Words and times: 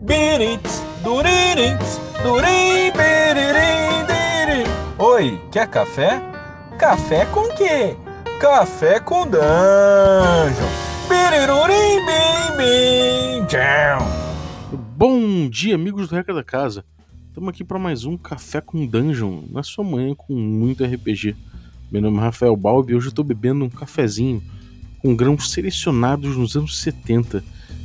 Birits, 0.00 0.80
duririts, 1.02 1.98
durim, 2.22 2.92
biririm, 2.92 4.06
diri. 4.06 4.64
Oi, 4.96 5.40
quer 5.50 5.66
café? 5.66 6.22
Café 6.78 7.26
com 7.26 7.48
quê? 7.56 7.96
Café 8.40 9.00
com 9.00 9.26
dungeon. 9.26 10.68
Birirurim, 11.08 12.06
bim, 12.06 12.56
bim. 12.56 13.46
Bom 14.96 15.48
dia, 15.48 15.74
amigos 15.74 16.08
do 16.08 16.14
Reca 16.14 16.32
da 16.32 16.44
Casa. 16.44 16.84
Estamos 17.26 17.48
aqui 17.48 17.64
para 17.64 17.80
mais 17.80 18.04
um 18.04 18.16
Café 18.16 18.60
com 18.60 18.86
Dungeon, 18.86 19.42
na 19.50 19.64
sua 19.64 19.82
manhã 19.82 20.14
com 20.14 20.32
muito 20.32 20.84
RPG. 20.84 21.34
Meu 21.90 22.00
nome 22.00 22.18
é 22.18 22.20
Rafael 22.20 22.54
Balbi 22.54 22.92
e 22.92 22.94
hoje 22.94 23.06
eu 23.06 23.10
estou 23.10 23.24
bebendo 23.24 23.64
um 23.64 23.68
cafezinho 23.68 24.40
com 24.98 25.14
grãos 25.14 25.50
selecionados 25.50 26.36
nos 26.36 26.56
anos 26.56 26.78
70 26.78 27.42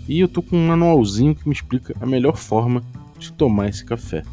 e 0.08 0.20
eu 0.20 0.28
tô 0.28 0.42
com 0.42 0.58
um 0.58 0.68
manualzinho 0.68 1.36
que 1.36 1.48
me 1.48 1.54
explica 1.54 1.96
a 2.02 2.06
melhor 2.06 2.36
forma 2.36 2.84
de 3.18 3.32
tomar 3.32 3.70
esse 3.70 3.86
café. 3.86 4.24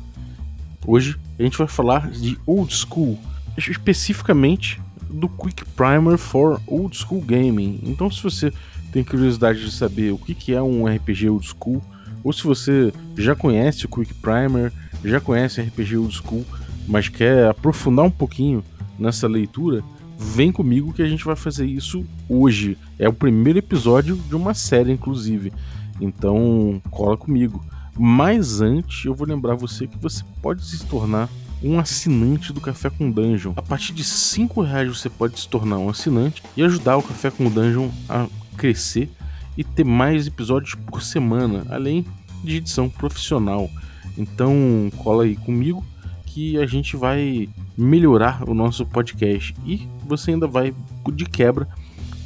Hoje 0.86 1.16
a 1.38 1.42
gente 1.42 1.58
vai 1.58 1.68
falar 1.68 2.10
de 2.10 2.38
Old 2.46 2.74
School, 2.74 3.18
especificamente 3.56 4.80
do 5.08 5.28
Quick 5.28 5.64
Primer 5.76 6.16
for 6.16 6.60
Old 6.66 6.96
School 6.96 7.20
Gaming. 7.20 7.80
Então, 7.82 8.10
se 8.10 8.22
você 8.22 8.52
tem 8.92 9.04
curiosidade 9.04 9.64
de 9.64 9.70
saber 9.70 10.12
o 10.12 10.18
que 10.18 10.52
é 10.52 10.62
um 10.62 10.86
RPG 10.86 11.28
Old 11.28 11.46
School, 11.46 11.82
ou 12.24 12.32
se 12.32 12.44
você 12.44 12.92
já 13.16 13.34
conhece 13.34 13.86
o 13.86 13.88
Quick 13.88 14.14
Primer, 14.14 14.72
já 15.04 15.20
conhece 15.20 15.60
RPG 15.60 15.96
Old 15.96 16.14
School, 16.14 16.44
mas 16.88 17.08
quer 17.08 17.48
aprofundar 17.48 18.04
um 18.04 18.10
pouquinho 18.10 18.64
nessa 18.98 19.28
leitura, 19.28 19.82
vem 20.20 20.52
comigo 20.52 20.92
que 20.92 21.02
a 21.02 21.08
gente 21.08 21.24
vai 21.24 21.34
fazer 21.34 21.64
isso 21.64 22.04
hoje. 22.28 22.76
É 22.98 23.08
o 23.08 23.12
primeiro 23.12 23.58
episódio 23.58 24.16
de 24.16 24.36
uma 24.36 24.52
série, 24.52 24.92
inclusive. 24.92 25.50
Então, 25.98 26.80
cola 26.90 27.16
comigo. 27.16 27.64
Mas 27.98 28.60
antes, 28.60 29.06
eu 29.06 29.14
vou 29.14 29.26
lembrar 29.26 29.54
você 29.54 29.86
que 29.86 29.96
você 29.96 30.22
pode 30.42 30.64
se 30.64 30.84
tornar 30.84 31.28
um 31.62 31.78
assinante 31.78 32.52
do 32.52 32.60
Café 32.60 32.90
com 32.90 33.10
Dungeon. 33.10 33.54
A 33.56 33.62
partir 33.62 33.92
de 33.94 34.04
5 34.04 34.62
reais 34.62 34.88
você 34.88 35.08
pode 35.08 35.40
se 35.40 35.48
tornar 35.48 35.78
um 35.78 35.88
assinante 35.88 36.42
e 36.56 36.62
ajudar 36.62 36.98
o 36.98 37.02
Café 37.02 37.30
com 37.30 37.50
Dungeon 37.50 37.88
a 38.08 38.26
crescer 38.56 39.10
e 39.56 39.64
ter 39.64 39.84
mais 39.84 40.26
episódios 40.26 40.74
por 40.74 41.02
semana, 41.02 41.66
além 41.70 42.04
de 42.44 42.56
edição 42.56 42.88
profissional. 42.88 43.70
Então, 44.16 44.90
cola 44.98 45.24
aí 45.24 45.36
comigo 45.36 45.84
que 46.32 46.58
a 46.58 46.66
gente 46.66 46.96
vai 46.96 47.48
melhorar 47.76 48.48
o 48.48 48.54
nosso 48.54 48.86
podcast. 48.86 49.54
E 49.66 49.88
você 50.06 50.30
ainda 50.30 50.46
vai, 50.46 50.72
de 51.12 51.24
quebra, 51.24 51.66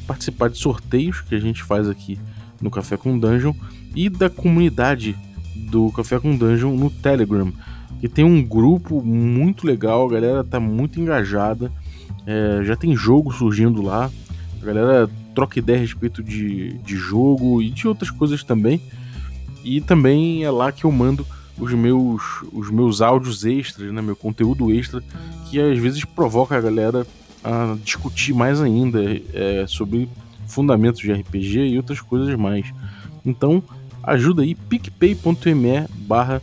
participar 0.06 0.50
de 0.50 0.58
sorteios 0.58 1.22
que 1.22 1.34
a 1.34 1.38
gente 1.38 1.62
faz 1.62 1.88
aqui 1.88 2.18
no 2.60 2.70
Café 2.70 2.98
com 2.98 3.18
Dungeon 3.18 3.54
e 3.96 4.10
da 4.10 4.28
comunidade 4.28 5.16
do 5.70 5.90
Café 5.92 6.20
com 6.20 6.36
Dungeon 6.36 6.76
no 6.76 6.90
Telegram, 6.90 7.50
que 7.98 8.08
tem 8.08 8.24
um 8.24 8.42
grupo 8.42 9.02
muito 9.02 9.66
legal, 9.66 10.06
a 10.06 10.12
galera 10.12 10.44
tá 10.44 10.60
muito 10.60 11.00
engajada, 11.00 11.72
é, 12.26 12.62
já 12.62 12.76
tem 12.76 12.94
jogo 12.94 13.32
surgindo 13.32 13.80
lá, 13.80 14.10
a 14.60 14.64
galera 14.64 15.08
troca 15.34 15.58
ideia 15.58 15.78
a 15.78 15.80
respeito 15.80 16.22
de, 16.22 16.74
de 16.78 16.96
jogo 16.96 17.62
e 17.62 17.70
de 17.70 17.88
outras 17.88 18.10
coisas 18.10 18.44
também. 18.44 18.82
E 19.64 19.80
também 19.80 20.44
é 20.44 20.50
lá 20.50 20.70
que 20.70 20.84
eu 20.84 20.92
mando 20.92 21.26
os 21.58 21.72
meus, 21.72 22.22
os 22.52 22.70
meus 22.70 23.00
áudios 23.00 23.44
extras, 23.44 23.92
né, 23.92 24.02
meu 24.02 24.16
conteúdo 24.16 24.72
extra, 24.72 25.02
que 25.48 25.60
às 25.60 25.78
vezes 25.78 26.04
provoca 26.04 26.56
a 26.56 26.60
galera 26.60 27.06
a 27.42 27.76
discutir 27.82 28.32
mais 28.32 28.60
ainda 28.60 29.00
é, 29.32 29.66
sobre 29.66 30.08
fundamentos 30.46 31.00
de 31.00 31.12
RPG 31.12 31.58
e 31.60 31.76
outras 31.76 32.00
coisas 32.00 32.34
mais. 32.36 32.72
Então, 33.24 33.62
ajuda 34.02 34.42
aí 34.42 34.54
picpay.me 34.54 35.86
barra 36.06 36.42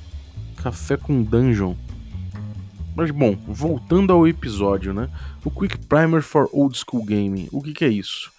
café 0.58 0.98
com 0.98 1.24
dungeon. 1.24 1.76
Mas 2.96 3.10
bom, 3.10 3.36
voltando 3.48 4.12
ao 4.12 4.28
episódio, 4.28 4.94
né? 4.94 5.10
O 5.44 5.50
Quick 5.50 5.78
Primer 5.88 6.22
for 6.22 6.50
Old 6.52 6.78
School 6.78 7.06
Gaming. 7.06 7.48
O 7.52 7.62
que, 7.62 7.74
que 7.74 7.86
é 7.86 7.90
isso? 7.90 8.32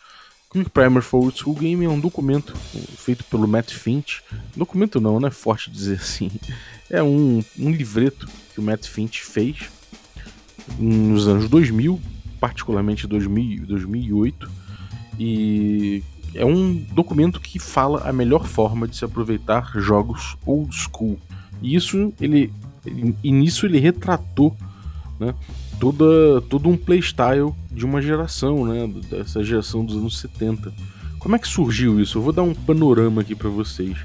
Quick 0.53 0.69
Primer 0.69 1.01
for 1.01 1.25
Old 1.25 1.39
School 1.39 1.55
Gaming 1.55 1.87
é 1.87 1.89
um 1.89 1.99
documento 1.99 2.55
feito 2.99 3.25
pelo 3.25 3.49
Matt 3.49 3.73
Finch. 3.73 4.23
Documento 4.55 5.01
não, 5.01 5.19
não 5.19 5.29
é 5.29 5.31
forte 5.31 5.71
dizer 5.71 5.97
assim. 5.97 6.31
É 6.91 7.03
um, 7.03 7.43
um 7.59 7.71
livreto 7.71 8.29
que 8.53 8.61
o 8.61 8.63
Matt 8.63 8.87
Finch 8.87 9.25
fez 9.25 9.71
nos 10.79 11.27
anos 11.27 11.49
2000, 11.49 11.99
particularmente 12.39 13.07
2000, 13.07 13.65
2008. 13.65 14.51
E 15.19 16.03
é 16.35 16.45
um 16.45 16.75
documento 16.93 17.41
que 17.41 17.59
fala 17.59 18.07
a 18.07 18.13
melhor 18.13 18.47
forma 18.47 18.87
de 18.87 18.95
se 18.95 19.07
aproveitar 19.07 19.73
jogos 19.77 20.37
old 20.45 20.75
school. 20.75 21.19
E 21.63 21.75
isso 21.75 22.13
ele, 22.21 22.53
e 23.25 23.33
nisso 23.33 23.65
ele 23.65 23.79
retratou 23.79 24.55
né, 25.19 25.35
toda, 25.83 26.41
todo 26.43 26.69
um 26.69 26.77
playstyle 26.77 27.53
de 27.69 27.85
uma 27.85 28.01
geração, 28.01 28.65
né, 28.65 28.89
dessa 29.11 29.43
geração 29.43 29.85
dos 29.85 29.97
anos 29.97 30.17
70. 30.21 30.73
Como 31.19 31.35
é 31.35 31.39
que 31.41 31.49
surgiu 31.49 32.01
isso? 32.01 32.19
Eu 32.19 32.23
vou 32.23 32.33
dar 32.33 32.45
um 32.45 32.55
panorama 32.55 33.23
aqui 33.23 33.35
para 33.35 33.49
vocês. 33.49 33.97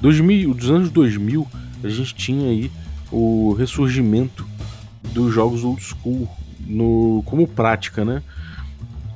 2000, 0.00 0.54
dos 0.54 0.70
anos 0.70 0.88
2000, 0.88 1.44
a 1.82 1.88
gente 1.88 2.14
tinha 2.14 2.48
aí 2.48 2.70
o 3.10 3.54
ressurgimento 3.54 4.46
dos 5.12 5.34
jogos 5.34 5.64
old 5.64 5.82
school 5.82 6.28
no, 6.60 7.24
como 7.26 7.48
prática, 7.48 8.04
né? 8.04 8.22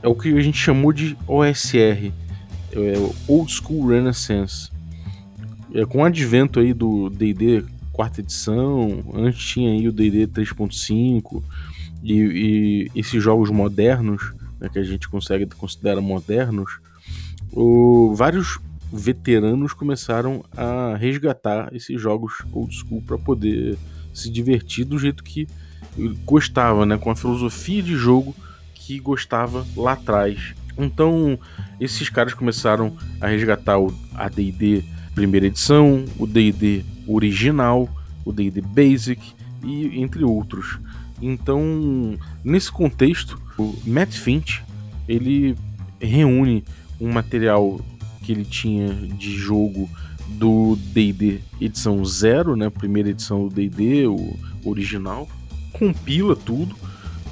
É 0.02 0.08
o 0.08 0.14
que 0.16 0.36
a 0.36 0.42
gente 0.42 0.58
chamou 0.58 0.92
de 0.92 1.16
OSR, 1.28 2.10
é 2.72 3.10
Old 3.28 3.52
School 3.52 3.86
Renaissance. 3.86 4.68
É, 5.72 5.86
com 5.86 5.98
o 5.98 6.04
advento 6.04 6.58
aí 6.58 6.74
do 6.74 7.08
D&D 7.08 7.64
quarta 7.92 8.20
edição, 8.20 9.04
antes 9.14 9.44
tinha 9.44 9.70
aí 9.70 9.86
o 9.86 9.92
D&D 9.92 10.26
3.5, 10.26 11.42
e, 12.02 12.88
e 12.94 12.98
esses 12.98 13.22
jogos 13.22 13.50
modernos, 13.50 14.32
né, 14.58 14.68
que 14.68 14.78
a 14.78 14.82
gente 14.82 15.08
consegue 15.08 15.46
considerar 15.46 16.00
modernos, 16.00 16.80
o, 17.52 18.14
vários 18.14 18.58
veteranos 18.92 19.72
começaram 19.72 20.44
a 20.56 20.96
resgatar 20.96 21.74
esses 21.74 22.00
jogos 22.00 22.34
old 22.52 22.74
school 22.74 23.02
para 23.02 23.18
poder 23.18 23.78
se 24.12 24.30
divertir 24.30 24.84
do 24.84 24.98
jeito 24.98 25.22
que 25.22 25.46
gostava, 26.24 26.84
né, 26.84 26.96
com 26.98 27.10
a 27.10 27.16
filosofia 27.16 27.82
de 27.82 27.94
jogo 27.94 28.34
que 28.74 28.98
gostava 28.98 29.66
lá 29.76 29.92
atrás. 29.92 30.54
Então, 30.78 31.38
esses 31.78 32.08
caras 32.08 32.34
começaram 32.34 32.96
a 33.20 33.26
resgatar 33.26 33.78
o 33.78 33.94
AD&D 34.14 34.84
primeira 35.14 35.46
edição, 35.46 36.04
o 36.18 36.26
D&D 36.26 36.84
original, 37.06 37.88
o 38.24 38.32
D&D 38.32 38.60
Basic 38.60 39.20
e 39.62 40.00
entre 40.00 40.24
outros. 40.24 40.78
Então, 41.20 42.18
nesse 42.44 42.70
contexto, 42.70 43.40
o 43.58 43.76
Matt 43.86 44.12
Finch 44.12 44.62
ele 45.08 45.56
reúne 46.00 46.64
um 47.00 47.12
material 47.12 47.80
que 48.22 48.32
ele 48.32 48.44
tinha 48.44 48.94
de 48.94 49.36
jogo 49.36 49.88
do 50.28 50.76
D&D 50.92 51.40
edição 51.60 52.04
0, 52.04 52.56
né, 52.56 52.70
primeira 52.70 53.10
edição 53.10 53.48
do 53.48 53.54
D&D, 53.54 54.06
o 54.06 54.36
original, 54.64 55.28
compila 55.72 56.36
tudo 56.36 56.74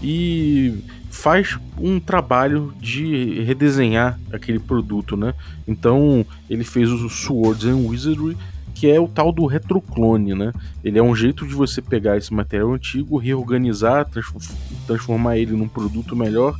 e 0.03 0.83
faz 1.11 1.59
um 1.79 1.99
trabalho 1.99 2.73
de 2.81 3.41
redesenhar 3.43 4.19
aquele 4.33 4.59
produto, 4.59 5.17
né? 5.17 5.35
Então 5.67 6.25
ele 6.49 6.65
fez 6.65 6.91
o 6.91 7.09
Swords 7.09 7.65
and 7.65 7.77
Wizardry 7.77 8.37
que 8.79 8.89
é 8.89 9.01
o 9.01 9.09
tal 9.09 9.33
do 9.33 9.45
retroclone, 9.45 10.37
né? 10.37 10.53
Ele 10.85 11.01
é 11.01 11.03
um 11.03 11.13
jeito 11.13 11.45
de 11.45 11.53
você 11.53 11.83
pegar 11.83 12.17
esse 12.17 12.33
material 12.33 12.73
antigo, 12.73 13.19
reorganizar, 13.19 14.07
transformar 14.87 15.37
ele 15.37 15.57
num 15.57 15.67
produto 15.67 16.15
melhor, 16.15 16.57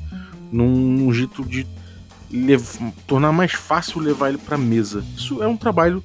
num 0.51 1.13
jeito 1.13 1.45
de 1.45 1.65
tornar 3.07 3.31
mais 3.31 3.53
fácil 3.53 4.01
levar 4.01 4.31
ele 4.31 4.39
para 4.39 4.59
mesa. 4.59 5.05
Isso 5.17 5.41
é 5.41 5.47
um 5.47 5.57
trabalho 5.57 6.03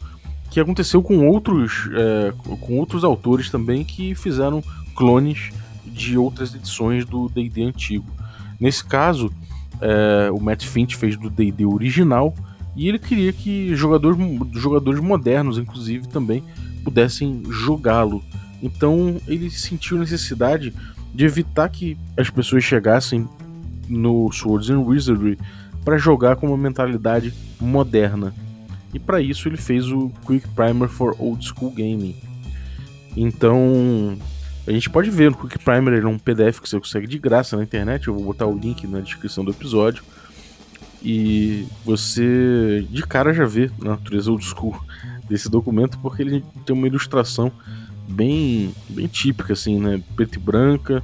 que 0.52 0.60
aconteceu 0.60 1.02
com 1.02 1.28
outros, 1.28 1.90
é, 1.96 2.32
com 2.62 2.78
outros 2.78 3.04
autores 3.04 3.50
também 3.50 3.84
que 3.84 4.14
fizeram 4.14 4.64
clones 4.96 5.50
de 5.84 6.16
outras 6.16 6.54
edições 6.54 7.06
do 7.06 7.28
D&D 7.28 7.64
antigo. 7.64 8.06
Nesse 8.60 8.86
caso, 8.86 9.34
é, 9.82 10.30
o 10.32 10.40
Matt 10.40 10.64
Finch 10.64 10.96
fez 10.96 11.18
do 11.18 11.28
D&D 11.28 11.66
original 11.66 12.36
e 12.76 12.88
ele 12.88 13.00
queria 13.00 13.32
que 13.32 13.76
jogadores, 13.76 14.18
jogadores 14.54 15.00
modernos, 15.00 15.58
inclusive, 15.58 16.08
também 16.08 16.44
pudessem 16.84 17.44
jogá-lo. 17.50 18.24
Então 18.62 19.18
ele 19.28 19.50
sentiu 19.50 19.98
necessidade 19.98 20.74
de 21.14 21.26
evitar 21.26 21.70
que 21.70 21.98
as 22.18 22.30
pessoas 22.30 22.64
chegassem 22.64 23.28
no 23.88 24.32
Swords 24.32 24.70
and 24.70 24.80
Wizardry 24.80 25.38
para 25.84 25.98
jogar 25.98 26.36
com 26.38 26.48
uma 26.48 26.58
mentalidade 26.58 27.34
moderna. 27.60 28.34
E 28.94 29.00
para 29.00 29.22
isso 29.22 29.48
ele 29.48 29.58
fez 29.58 29.92
o 29.92 30.12
Quick 30.26 30.48
Primer 30.50 30.88
for 30.88 31.16
Old 31.20 31.46
School 31.46 31.72
Gaming. 31.72 32.16
Então 33.16 34.18
a 34.66 34.72
gente 34.72 34.90
pode 34.90 35.10
ver 35.10 35.32
o 35.32 35.36
Quick 35.36 35.60
Primer, 35.60 35.94
ele 35.94 36.06
é 36.06 36.10
um 36.10 36.18
PDF 36.18 36.60
que 36.60 36.70
você 36.70 36.80
consegue 36.80 37.06
de 37.06 37.20
graça 37.20 37.58
na 37.58 37.64
internet. 37.64 38.08
Eu 38.08 38.16
vou 38.16 38.24
botar 38.24 38.48
o 38.48 38.58
link 38.58 38.88
na 38.88 39.02
descrição 39.02 39.44
do 39.44 39.52
episódio. 39.52 40.04
E 41.04 41.68
você 41.84 42.88
de 42.90 43.04
cara 43.04 43.34
já 43.34 43.46
vê 43.46 43.70
na 43.78 43.92
natureza 43.92 44.32
old 44.32 44.44
school 44.46 44.80
desse 45.28 45.50
documento 45.50 46.00
porque 46.00 46.22
ele 46.22 46.44
tem 46.66 46.76
uma 46.76 46.88
ilustração 46.88 47.52
bem, 48.08 48.74
bem 48.90 49.08
típica, 49.08 49.54
assim, 49.54 49.80
né? 49.80 50.02
Preto 50.16 50.38
e 50.38 50.40
branca, 50.40 51.04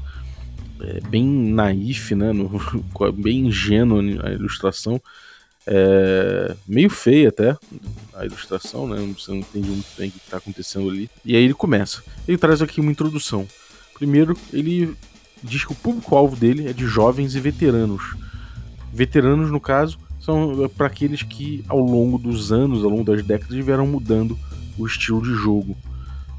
é, 0.81 1.01
bem 1.09 1.25
naif, 1.25 2.15
né? 2.15 2.31
No, 2.31 2.49
bem 3.13 3.47
ingênua 3.47 4.01
a 4.23 4.31
ilustração. 4.31 5.01
É, 5.67 6.55
meio 6.67 6.89
feia 6.89 7.29
até 7.29 7.55
a 8.13 8.25
ilustração, 8.25 8.87
né? 8.87 8.97
Você 9.17 9.31
não 9.31 9.39
entende 9.39 9.69
muito 9.69 9.89
bem 9.97 10.09
o 10.09 10.11
que 10.11 10.17
está 10.17 10.37
acontecendo 10.37 10.89
ali. 10.89 11.09
E 11.25 11.35
aí 11.35 11.43
ele 11.43 11.53
começa. 11.53 12.01
Ele 12.27 12.37
traz 12.37 12.61
aqui 12.61 12.79
uma 12.79 12.91
introdução. 12.91 13.45
Primeiro, 13.93 14.37
ele 14.53 14.95
diz 15.43 15.65
que 15.65 15.73
o 15.73 15.75
público-alvo 15.75 16.35
dele 16.35 16.67
é 16.69 16.73
de 16.73 16.85
jovens 16.85 17.35
e 17.35 17.39
veteranos. 17.39 18.15
Veteranos, 18.93 19.51
no 19.51 19.59
caso, 19.59 19.97
são 20.19 20.65
é, 20.65 20.67
para 20.67 20.87
aqueles 20.87 21.23
que 21.23 21.63
ao 21.67 21.79
longo 21.79 22.17
dos 22.17 22.51
anos, 22.51 22.83
ao 22.83 22.89
longo 22.89 23.03
das 23.03 23.23
décadas, 23.23 23.63
vieram 23.63 23.87
mudando 23.87 24.37
o 24.77 24.85
estilo 24.85 25.21
de 25.21 25.33
jogo. 25.33 25.77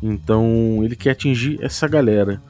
Então 0.03 0.81
ele 0.83 0.97
quer 0.97 1.11
atingir 1.11 1.59
essa 1.63 1.87
galera. 1.87 2.43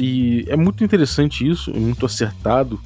E 0.00 0.44
é 0.48 0.56
muito 0.56 0.84
interessante 0.84 1.48
isso, 1.48 1.70
é 1.70 1.78
muito 1.78 2.04
acertado, 2.04 2.78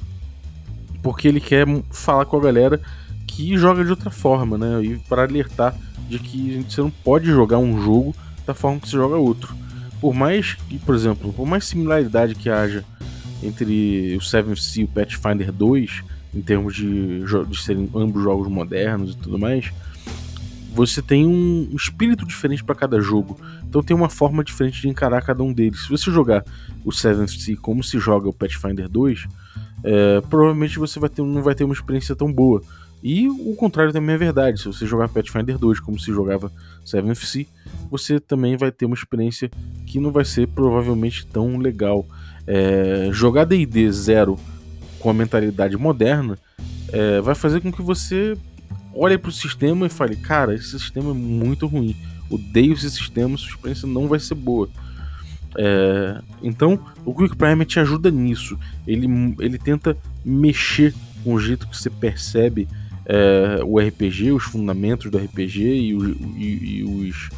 porque 1.03 1.27
ele 1.27 1.41
quer 1.41 1.65
falar 1.89 2.25
com 2.25 2.37
a 2.37 2.41
galera 2.41 2.81
que 3.27 3.57
joga 3.57 3.83
de 3.83 3.89
outra 3.89 4.09
forma, 4.09 4.57
né? 4.57 4.83
E 4.83 4.97
para 4.99 5.23
alertar 5.23 5.75
de 6.09 6.19
que 6.19 6.65
você 6.67 6.81
não 6.81 6.89
pode 6.89 7.27
jogar 7.27 7.57
um 7.57 7.81
jogo 7.81 8.15
da 8.45 8.53
forma 8.53 8.79
que 8.79 8.87
você 8.87 8.97
joga 8.97 9.15
outro. 9.15 9.55
Por 9.99 10.13
mais 10.13 10.57
por 10.85 10.95
exemplo, 10.95 11.31
por 11.33 11.45
mais 11.45 11.65
similaridade 11.65 12.35
que 12.35 12.49
haja 12.49 12.83
entre 13.43 14.15
o 14.15 14.21
Seven 14.21 14.55
Sea 14.55 14.83
e 14.83 14.85
o 14.85 14.87
Pathfinder 14.87 15.51
2, 15.51 16.03
em 16.33 16.41
termos 16.41 16.75
de, 16.75 17.23
de 17.47 17.61
serem 17.61 17.89
ambos 17.95 18.23
jogos 18.23 18.47
modernos 18.47 19.13
e 19.13 19.17
tudo 19.17 19.37
mais, 19.37 19.71
você 20.73 21.01
tem 21.01 21.27
um 21.27 21.69
espírito 21.75 22.25
diferente 22.25 22.63
para 22.63 22.75
cada 22.75 22.99
jogo. 23.01 23.37
Então 23.67 23.83
tem 23.83 23.95
uma 23.95 24.09
forma 24.09 24.43
diferente 24.43 24.81
de 24.81 24.87
encarar 24.87 25.21
cada 25.21 25.43
um 25.43 25.51
deles. 25.51 25.83
Se 25.83 25.89
você 25.89 26.09
jogar 26.09 26.45
o 26.85 26.91
Seventh 26.91 27.29
Sea 27.29 27.57
como 27.57 27.83
se 27.83 27.99
joga 27.99 28.29
o 28.29 28.33
Pathfinder 28.33 28.87
2, 28.87 29.27
é, 29.83 30.21
provavelmente 30.29 30.79
você 30.79 30.99
vai 30.99 31.09
ter, 31.09 31.21
não 31.21 31.41
vai 31.41 31.55
ter 31.55 31.63
uma 31.63 31.73
experiência 31.73 32.15
tão 32.15 32.31
boa. 32.31 32.61
E 33.03 33.27
o 33.27 33.55
contrário 33.55 33.91
também 33.91 34.15
é 34.15 34.17
verdade. 34.17 34.59
Se 34.59 34.67
você 34.67 34.85
jogar 34.85 35.09
Pathfinder 35.09 35.57
2 35.57 35.79
como 35.79 35.99
se 35.99 36.11
jogava 36.11 36.51
Seventh 36.85 37.17
Sea, 37.17 37.45
você 37.89 38.19
também 38.19 38.55
vai 38.55 38.71
ter 38.71 38.85
uma 38.85 38.95
experiência 38.95 39.49
que 39.87 39.99
não 39.99 40.11
vai 40.11 40.23
ser 40.23 40.47
provavelmente 40.47 41.25
tão 41.25 41.57
legal. 41.57 42.05
É, 42.45 43.09
jogar 43.11 43.45
D&D 43.45 43.91
0 43.91 44.39
com 45.01 45.09
a 45.09 45.13
mentalidade 45.13 45.75
moderna 45.75 46.37
é, 46.91 47.19
vai 47.21 47.35
fazer 47.35 47.61
com 47.61 47.71
que 47.71 47.81
você 47.81 48.37
olhe 48.93 49.17
para 49.17 49.29
o 49.29 49.33
sistema 49.33 49.85
e 49.85 49.89
fale, 49.89 50.15
cara, 50.15 50.53
esse 50.53 50.79
sistema 50.79 51.11
é 51.11 51.13
muito 51.13 51.65
ruim. 51.67 51.95
Odeio 52.29 52.73
esse 52.73 52.89
sistema, 52.89 53.37
sua 53.37 53.49
experiência 53.49 53.87
não 53.87 54.07
vai 54.07 54.19
ser 54.19 54.35
boa. 54.35 54.69
É, 55.57 56.21
então, 56.41 56.79
o 57.05 57.13
Quick 57.13 57.35
Primer 57.35 57.65
te 57.65 57.79
ajuda 57.79 58.09
nisso. 58.09 58.57
Ele, 58.87 59.07
ele 59.39 59.57
tenta 59.57 59.97
mexer 60.23 60.93
com 61.23 61.33
o 61.33 61.39
jeito 61.39 61.67
que 61.67 61.77
você 61.77 61.89
percebe 61.89 62.67
é, 63.05 63.61
o 63.63 63.79
RPG, 63.79 64.31
os 64.31 64.43
fundamentos 64.43 65.09
do 65.09 65.17
RPG 65.17 65.61
e, 65.61 65.95
o, 65.95 66.09
e, 66.37 66.79
e 66.79 66.83
os, 66.83 67.29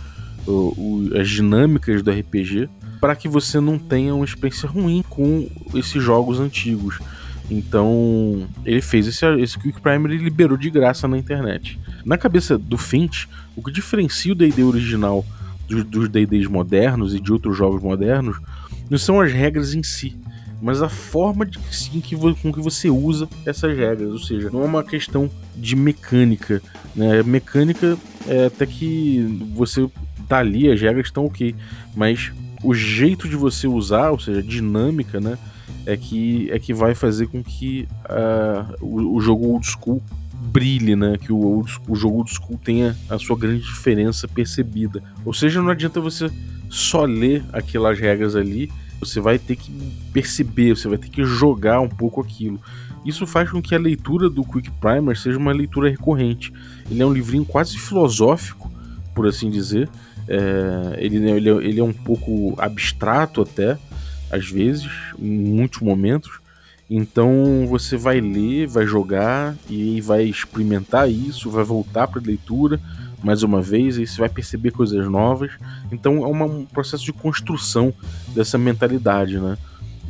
o, 0.46 0.52
o, 0.52 1.10
as 1.20 1.30
dinâmicas 1.30 2.02
do 2.02 2.12
RPG, 2.12 2.70
para 3.00 3.16
que 3.16 3.28
você 3.28 3.60
não 3.60 3.78
tenha 3.78 4.14
uma 4.14 4.26
experiência 4.26 4.68
ruim 4.70 5.04
com 5.10 5.50
esses 5.74 6.02
jogos 6.02 6.40
antigos. 6.40 7.00
Então, 7.50 8.48
ele 8.66 8.82
fez 8.82 9.08
esse, 9.08 9.26
esse 9.40 9.60
Quick 9.60 9.82
Primer 9.82 10.12
e 10.12 10.18
liberou 10.18 10.58
de 10.58 10.70
graça 10.70 11.08
na 11.08 11.18
internet. 11.18 11.80
Na 12.06 12.18
cabeça 12.18 12.58
do 12.58 12.78
Finch, 12.78 13.28
o 13.56 13.62
que 13.62 13.72
diferencia 13.72 14.32
o 14.32 14.36
D&D 14.36 14.64
original 14.64 15.26
dos 15.68 16.10
D&Ds 16.10 16.48
modernos 16.48 17.16
e 17.16 17.20
de 17.20 17.32
outros 17.32 17.58
jogos 17.58 17.82
modernos 17.82 18.38
não 18.90 18.98
são 18.98 19.22
as 19.22 19.32
regras 19.32 19.74
em 19.74 19.82
si, 19.82 20.16
mas 20.62 20.82
a 20.82 20.90
forma 20.90 21.46
de, 21.46 21.60
sim, 21.72 22.00
que, 22.00 22.16
com 22.16 22.54
que 22.54 22.62
você 22.62 22.90
usa 22.90 23.28
essas 23.46 23.76
regras. 23.76 24.12
Ou 24.12 24.20
seja, 24.20 24.50
não 24.52 24.62
é 24.62 24.66
uma 24.66 24.84
questão 24.84 25.30
de 25.56 25.76
mecânica. 25.76 26.62
Né? 26.96 27.24
Mecânica 27.24 27.98
é 28.28 28.46
até 28.46 28.66
que 28.66 29.42
você 29.54 29.90
tá 30.28 30.40
ali, 30.40 30.72
as 30.72 30.80
regras 30.80 31.08
estão 31.08 31.26
ok, 31.26 31.56
mas 31.96 32.32
o 32.64 32.74
jeito 32.74 33.28
de 33.28 33.36
você 33.36 33.68
usar, 33.68 34.12
ou 34.12 34.20
seja, 34.20 34.40
a 34.40 34.44
dinâmica, 34.44 35.20
né? 35.20 35.38
É 35.86 35.98
que, 35.98 36.50
é 36.52 36.60
que 36.60 36.74
vai 36.74 36.96
fazer 36.96 37.28
com 37.28 37.44
que 37.44 37.88
uh, 38.06 38.76
o, 38.82 39.16
o, 39.16 39.22
jogo 39.22 39.48
old 39.48 39.66
school 39.66 40.02
brilhe, 40.34 40.96
né? 40.96 41.18
Que 41.18 41.32
o, 41.32 41.38
old, 41.38 41.78
o 41.88 41.96
jogo 41.96 42.18
old 42.18 42.34
school 42.34 42.60
tenha 42.64 42.96
a 43.10 43.18
sua 43.18 43.38
grande 43.38 43.64
diferença 43.64 44.28
percebida. 44.28 45.04
Ou 45.26 45.34
seja, 45.34 45.62
não 45.62 45.70
adianta 45.70 46.00
você 46.00 46.30
só 46.70 47.04
ler 47.04 47.44
aquelas 47.52 48.00
regras 48.00 48.36
ali, 48.36 48.72
você 49.00 49.20
vai 49.20 49.38
ter 49.38 49.56
que 49.56 49.72
perceber, 50.12 50.76
você 50.76 50.88
vai 50.88 50.98
ter 50.98 51.10
que 51.10 51.24
jogar 51.24 51.80
um 51.80 51.90
pouco 51.90 52.22
aquilo. 52.22 52.60
Isso 53.06 53.28
faz 53.28 53.52
com 53.52 53.62
que 53.62 53.76
a 53.76 53.80
leitura 53.80 54.30
do 54.30 54.44
Quick 54.44 54.72
Primer 54.72 55.18
seja 55.18 55.38
uma 55.38 55.52
leitura 55.52 55.90
recorrente. 55.90 56.54
Ele 56.90 57.02
é 57.02 57.06
um 57.06 57.14
livrinho 57.14 57.44
quase 57.44 57.78
filosófico, 57.78 58.72
por 59.14 59.28
assim 59.28 59.50
dizer. 59.50 59.90
É, 60.26 60.96
ele, 61.00 61.18
ele, 61.30 61.50
ele 61.50 61.80
é 61.82 61.84
um 61.84 61.92
pouco 61.92 62.56
abstrato 62.58 63.42
até, 63.42 63.78
às 64.34 64.50
vezes, 64.50 64.90
em 65.20 65.30
muitos 65.30 65.80
momentos. 65.80 66.40
Então 66.90 67.66
você 67.68 67.96
vai 67.96 68.20
ler, 68.20 68.68
vai 68.68 68.86
jogar 68.86 69.56
e 69.70 70.02
vai 70.02 70.24
experimentar 70.24 71.10
isso, 71.10 71.50
vai 71.50 71.64
voltar 71.64 72.08
para 72.08 72.20
a 72.20 72.26
leitura 72.26 72.80
mais 73.24 73.42
uma 73.42 73.62
vez 73.62 73.98
e 73.98 74.06
você 74.06 74.20
vai 74.20 74.30
perceber 74.30 74.72
coisas 74.72 75.08
novas. 75.08 75.52
Então 75.92 76.24
é 76.24 76.28
uma, 76.28 76.46
um 76.46 76.66
processo 76.66 77.06
de 77.06 77.14
construção 77.14 77.94
dessa 78.36 78.58
mentalidade, 78.58 79.40
né? 79.40 79.58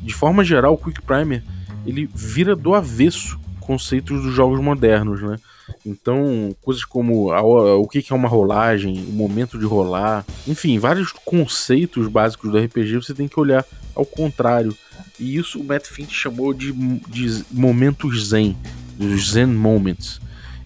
De 0.01 0.13
forma 0.13 0.43
geral, 0.43 0.73
o 0.73 0.77
Quick 0.77 1.01
Primer 1.01 1.43
ele 1.85 2.09
vira 2.13 2.55
do 2.55 2.73
avesso 2.73 3.39
conceitos 3.59 4.23
dos 4.23 4.33
jogos 4.33 4.59
modernos, 4.59 5.21
né? 5.21 5.37
Então, 5.85 6.55
coisas 6.61 6.85
como 6.85 7.31
a, 7.31 7.41
o 7.41 7.87
que 7.87 8.05
é 8.09 8.15
uma 8.15 8.27
rolagem, 8.27 9.05
o 9.07 9.11
momento 9.11 9.57
de 9.57 9.65
rolar, 9.65 10.25
enfim, 10.47 10.77
vários 10.79 11.11
conceitos 11.11 12.07
básicos 12.07 12.51
do 12.51 12.57
RPG 12.57 12.95
você 12.95 13.13
tem 13.13 13.27
que 13.27 13.39
olhar 13.39 13.65
ao 13.95 14.05
contrário. 14.05 14.75
E 15.19 15.37
isso 15.37 15.59
o 15.59 15.63
Matt 15.63 15.85
Finch 15.85 16.13
chamou 16.13 16.53
de, 16.53 16.71
de 16.71 17.43
momentos 17.51 18.29
zen, 18.29 18.57
dos 18.97 19.31
zen 19.31 19.47
moments. 19.47 20.19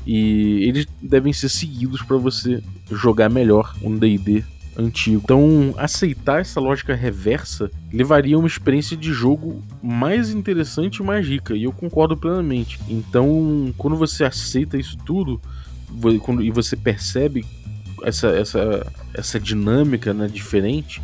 E 0.05 0.63
eles 0.67 0.87
devem 1.01 1.33
ser 1.33 1.49
seguidos 1.49 2.01
para 2.01 2.17
você 2.17 2.63
jogar 2.89 3.29
melhor 3.29 3.75
um 3.81 3.97
D&D 3.97 4.43
antigo. 4.77 5.21
Então, 5.23 5.73
aceitar 5.77 6.41
essa 6.41 6.59
lógica 6.59 6.93
reversa 6.93 7.69
levaria 7.91 8.35
a 8.35 8.39
uma 8.39 8.47
experiência 8.47 8.95
de 8.95 9.11
jogo 9.11 9.63
mais 9.81 10.29
interessante 10.29 10.97
e 10.97 11.03
mais 11.03 11.27
rica, 11.27 11.55
e 11.55 11.63
eu 11.63 11.71
concordo 11.71 12.15
plenamente. 12.15 12.79
Então, 12.87 13.73
quando 13.77 13.95
você 13.95 14.23
aceita 14.23 14.77
isso 14.77 14.97
tudo 14.97 15.41
e 16.41 16.51
você 16.51 16.75
percebe 16.75 17.45
essa, 18.03 18.27
essa, 18.27 18.93
essa 19.13 19.39
dinâmica 19.39 20.13
né, 20.13 20.27
diferente, 20.27 21.01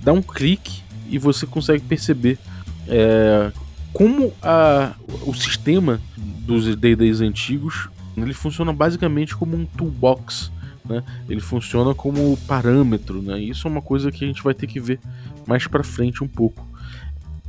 dá 0.00 0.12
um 0.12 0.22
clique 0.22 0.82
e 1.08 1.18
você 1.18 1.46
consegue 1.46 1.82
perceber 1.84 2.38
é, 2.86 3.50
como 3.92 4.32
a, 4.42 4.92
o 5.26 5.34
sistema 5.34 6.00
dos 6.16 6.76
D&Ds 6.76 7.20
antigos 7.20 7.88
ele 8.16 8.34
funciona 8.34 8.72
basicamente 8.72 9.36
como 9.36 9.56
um 9.56 9.64
toolbox 9.64 10.50
né? 10.88 11.02
Ele 11.28 11.40
funciona 11.40 11.94
como 11.94 12.36
parâmetro, 12.46 13.22
né? 13.22 13.38
Isso 13.40 13.68
é 13.68 13.70
uma 13.70 13.82
coisa 13.82 14.10
que 14.10 14.24
a 14.24 14.26
gente 14.26 14.42
vai 14.42 14.54
ter 14.54 14.66
que 14.66 14.80
ver 14.80 14.98
mais 15.46 15.66
para 15.66 15.84
frente 15.84 16.22
um 16.24 16.28
pouco. 16.28 16.66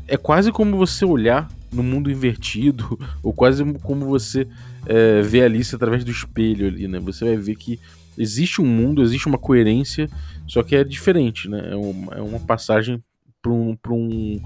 É 0.08 0.18
quase 0.18 0.52
como 0.52 0.78
você 0.78 1.06
olhar 1.06 1.48
no 1.72 1.84
mundo 1.84 2.12
invertido, 2.12 3.00
ou 3.24 3.32
quase 3.32 3.64
como 3.82 4.06
você 4.06 4.48
é, 4.86 5.22
vê 5.22 5.42
a 5.42 5.46
Alice 5.46 5.76
através 5.76 6.04
do 6.04 6.12
espelho 6.12 6.68
ali, 6.68 6.88
né? 6.88 7.00
Você 7.00 7.26
vai 7.26 7.38
ver 7.38 7.56
que 7.56 7.80
existe 8.18 8.62
um 8.62 8.66
mundo, 8.66 9.02
existe 9.02 9.28
uma 9.28 9.38
coerência, 9.38 10.10
só 10.48 10.62
que 10.62 10.76
é 10.76 10.84
diferente, 10.84 11.48
né? 11.48 11.70
É 11.72 11.76
uma, 11.76 12.16
é 12.16 12.22
uma 12.22 12.40
passagem 12.40 13.02
para 13.42 13.52
um, 13.52 13.78
um, 13.90 14.42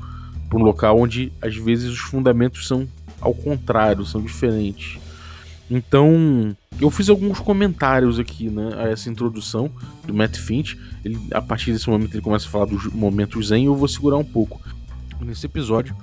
um 0.53 0.59
local 0.59 0.99
onde 0.99 1.31
às 1.41 1.55
vezes 1.55 1.89
os 1.89 1.99
fundamentos 1.99 2.67
são 2.67 2.87
ao 3.23 3.33
contrário, 3.33 4.05
são 4.05 4.21
diferentes. 4.21 4.99
Então, 5.75 6.55
eu 6.79 6.91
fiz 6.91 7.09
alguns 7.09 7.39
comentários 7.39 8.19
aqui, 8.19 8.47
né, 8.47 8.69
a 8.77 8.89
essa 8.89 9.09
introdução 9.09 9.71
do 10.05 10.13
Matt 10.13 10.37
Finch. 10.37 10.77
Ele, 11.03 11.17
a 11.31 11.41
partir 11.41 11.73
desse 11.73 11.89
momento 11.89 12.13
ele 12.13 12.21
começa 12.21 12.47
a 12.47 12.49
falar 12.51 12.65
dos 12.65 12.85
momentos 12.93 13.47
zen, 13.47 13.65
eu 13.65 13.75
vou 13.75 13.87
segurar 13.87 14.17
um 14.17 14.23
pouco. 14.23 14.61
Nesse 15.19 15.47
episódio, 15.47 15.95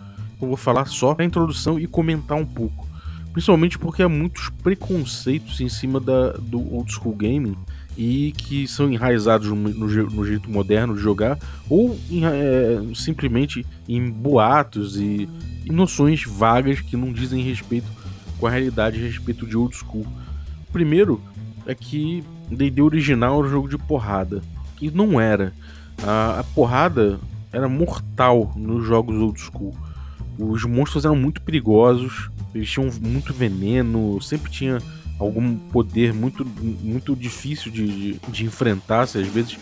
eu 0.42 0.48
vou 0.48 0.56
falar 0.56 0.86
só 0.86 1.14
a 1.16 1.24
introdução 1.24 1.78
e 1.78 1.86
comentar 1.86 2.36
um 2.36 2.44
pouco. 2.44 2.88
Principalmente 3.32 3.78
porque 3.78 4.02
há 4.02 4.08
muitos 4.08 4.48
preconceitos 4.60 5.60
em 5.60 5.68
cima 5.68 6.00
da, 6.00 6.32
do 6.32 6.58
old 6.74 6.92
school 6.92 7.14
gaming 7.14 7.54
e 7.96 8.32
que 8.32 8.66
são 8.66 8.90
enraizados 8.90 9.46
no, 9.46 9.54
no, 9.54 9.86
no 9.86 10.26
jeito 10.26 10.50
moderno 10.50 10.96
de 10.96 11.00
jogar 11.00 11.38
ou 11.68 11.96
em, 12.10 12.24
é, 12.24 12.80
simplesmente 12.92 13.64
em 13.88 14.10
boatos 14.10 14.96
e, 14.96 15.28
e 15.64 15.70
noções 15.70 16.24
vagas 16.24 16.80
que 16.80 16.96
não 16.96 17.12
dizem 17.12 17.40
respeito 17.44 17.86
com 18.40 18.46
a 18.46 18.50
realidade 18.50 18.98
a 18.98 19.06
respeito 19.06 19.46
de 19.46 19.56
old 19.56 19.76
school. 19.76 20.06
Primeiro 20.72 21.20
é 21.66 21.74
que 21.74 22.24
D&D 22.50 22.80
original 22.80 23.38
era 23.38 23.46
um 23.46 23.50
jogo 23.50 23.68
de 23.68 23.76
porrada. 23.76 24.42
E 24.80 24.90
não 24.90 25.20
era. 25.20 25.52
A, 26.02 26.40
a 26.40 26.44
porrada 26.44 27.20
era 27.52 27.68
mortal 27.68 28.52
nos 28.56 28.86
jogos 28.86 29.16
old 29.16 29.38
school. 29.38 29.76
Os 30.38 30.64
monstros 30.64 31.04
eram 31.04 31.16
muito 31.16 31.42
perigosos, 31.42 32.30
eles 32.54 32.70
tinham 32.70 32.90
muito 33.00 33.34
veneno, 33.34 34.20
sempre 34.22 34.50
tinha 34.50 34.78
algum 35.18 35.54
poder 35.54 36.14
muito, 36.14 36.46
muito 36.82 37.14
difícil 37.14 37.70
de, 37.70 37.86
de, 37.86 38.20
de 38.28 38.44
enfrentar. 38.44 39.06
Se 39.06 39.18
às 39.18 39.26
vezes 39.26 39.58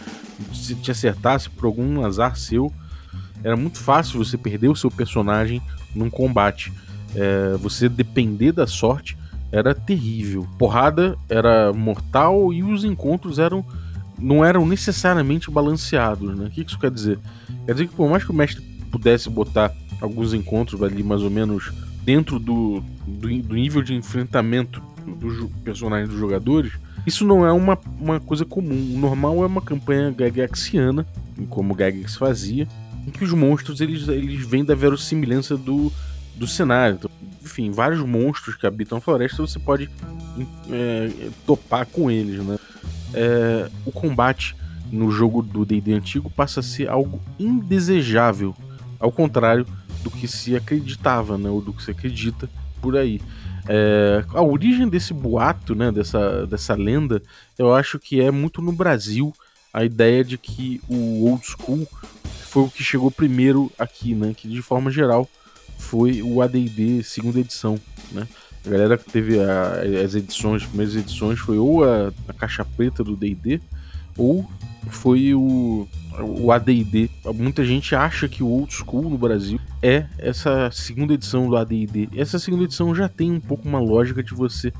se 0.55 0.77
te 0.77 0.91
acertasse 0.91 1.51
por 1.51 1.67
algum 1.67 2.05
azar 2.05 2.37
seu, 2.37 2.73
era 3.43 3.57
muito 3.57 3.79
fácil 3.79 4.25
você 4.25 4.37
perder 4.37 4.69
o 4.69 4.77
seu 4.77 4.91
personagem 4.91 5.61
num 5.95 6.09
combate. 6.09 6.73
É, 7.15 7.57
você 7.57 7.89
depender 7.89 8.53
da 8.53 8.67
sorte 8.67 9.17
era 9.51 9.75
terrível. 9.75 10.47
Porrada 10.59 11.17
era 11.29 11.73
mortal 11.73 12.53
e 12.53 12.63
os 12.63 12.85
encontros 12.85 13.39
eram 13.39 13.65
não 14.19 14.45
eram 14.45 14.67
necessariamente 14.67 15.51
balanceados. 15.51 16.37
Né? 16.37 16.47
O 16.47 16.51
que 16.51 16.63
isso 16.63 16.79
quer 16.79 16.91
dizer? 16.91 17.19
Quer 17.65 17.73
dizer 17.73 17.89
que 17.89 17.95
por 17.95 18.11
mais 18.11 18.25
que 18.25 18.31
o 18.31 18.35
mestre 18.35 18.63
pudesse 18.91 19.31
botar 19.31 19.73
alguns 20.01 20.35
encontros 20.35 20.83
ali 20.83 21.03
mais 21.03 21.23
ou 21.23 21.31
menos 21.31 21.73
dentro 22.03 22.39
do, 22.39 22.83
do, 23.07 23.43
do 23.43 23.55
nível 23.55 23.83
de 23.83 23.95
enfrentamento 23.95 24.83
dos 25.07 25.49
personagens 25.63 26.09
dos 26.09 26.19
jogadores, 26.19 26.73
isso 27.07 27.25
não 27.25 27.47
é 27.47 27.53
uma, 27.53 27.79
uma 27.99 28.21
coisa 28.21 28.45
comum. 28.45 28.95
O 28.95 28.99
normal 28.99 29.43
é 29.43 29.47
uma 29.47 29.63
campanha 29.63 30.11
Gygaxiana, 30.11 31.07
como 31.49 31.75
Gygax 31.75 32.17
fazia, 32.17 32.67
em 33.07 33.11
que 33.11 33.25
os 33.25 33.33
monstros 33.33 33.81
eles, 33.81 34.09
eles 34.09 34.45
vêm 34.47 34.65
da 34.65 34.75
verossimilhança 34.75 35.57
do, 35.57 35.93
do 36.39 36.47
cenário. 36.47 36.97
Então, 36.97 37.11
enfim, 37.43 37.71
vários 37.71 38.01
monstros 38.01 38.57
que 38.57 38.67
habitam 38.67 38.99
a 38.99 39.01
floresta 39.01 39.43
você 39.43 39.59
pode 39.59 39.91
é, 40.71 41.31
topar 41.47 41.87
com 41.87 42.11
eles, 42.11 42.45
né? 42.45 42.59
É, 43.13 43.71
o 43.85 43.91
combate 43.91 44.55
no 44.91 45.11
jogo 45.11 45.43
do 45.43 45.65
D&D 45.65 45.93
antigo 45.93 46.31
passa 46.31 46.61
a 46.61 46.63
ser 46.63 46.89
algo 46.89 47.21
indesejável, 47.39 48.55
ao 48.99 49.11
contrário 49.11 49.67
do 50.03 50.11
que 50.11 50.29
se 50.29 50.57
acreditava, 50.57 51.37
né, 51.37 51.49
ou 51.49 51.61
do 51.61 51.73
que 51.73 51.83
se 51.83 51.91
acredita 51.91 52.49
por 52.81 52.97
aí. 52.97 53.21
É, 53.69 54.25
a 54.33 54.43
origem 54.43 54.89
desse 54.89 55.13
boato, 55.13 55.75
né, 55.75 55.93
dessa, 55.93 56.47
dessa 56.47 56.75
lenda, 56.75 57.23
eu 57.59 57.75
acho 57.75 57.99
que 57.99 58.21
é 58.21 58.31
muito 58.31 58.63
no 58.63 58.73
Brasil 58.73 59.33
a 59.73 59.85
ideia 59.85 60.25
de 60.25 60.39
que 60.39 60.81
o 60.89 61.29
old 61.29 61.45
school 61.45 61.87
foi 62.45 62.63
o 62.63 62.71
que 62.71 62.83
chegou 62.83 63.11
primeiro 63.11 63.71
aqui, 63.79 64.15
né, 64.15 64.33
que 64.35 64.49
de 64.49 64.63
forma 64.63 64.91
geral 64.91 65.29
foi 65.79 66.23
o 66.23 66.43
AD&D 66.43 67.03
segunda 67.03 67.41
edição, 67.41 67.79
né. 68.13 68.27
A 68.67 68.71
galera 68.71 68.99
que 68.99 69.11
teve 69.11 69.41
a, 69.41 69.81
as 70.05 70.15
edições, 70.15 70.63
as 70.63 70.69
primeiras 70.69 70.95
edições, 70.95 71.39
foi 71.39 71.57
ou 71.57 71.85
a, 71.85 72.13
a 72.27 72.33
caixa 72.35 72.65
preta 72.65 73.03
do 73.03 73.17
D&D, 73.17 73.61
ou 74.17 74.47
foi 74.91 75.33
o, 75.33 75.89
o 76.21 76.53
AD&D. 76.53 77.09
Muita 77.35 77.65
gente 77.65 77.95
acha 77.95 78.29
que 78.29 78.43
o 78.43 78.49
Old 78.49 78.75
School 78.75 79.09
no 79.09 79.17
Brasil 79.17 79.61
é 79.83 80.07
essa 80.19 80.71
segunda 80.73 81.15
edição 81.15 81.49
do 81.49 81.57
AD&D. 81.57 82.11
Essa 82.17 82.39
segunda 82.39 82.65
edição 82.65 82.95
já 82.95 83.09
tem 83.09 83.31
um 83.31 83.41
pouco 83.41 83.67
uma 83.67 83.79
lógica 83.79 84.23
de 84.23 84.35
você 84.35 84.73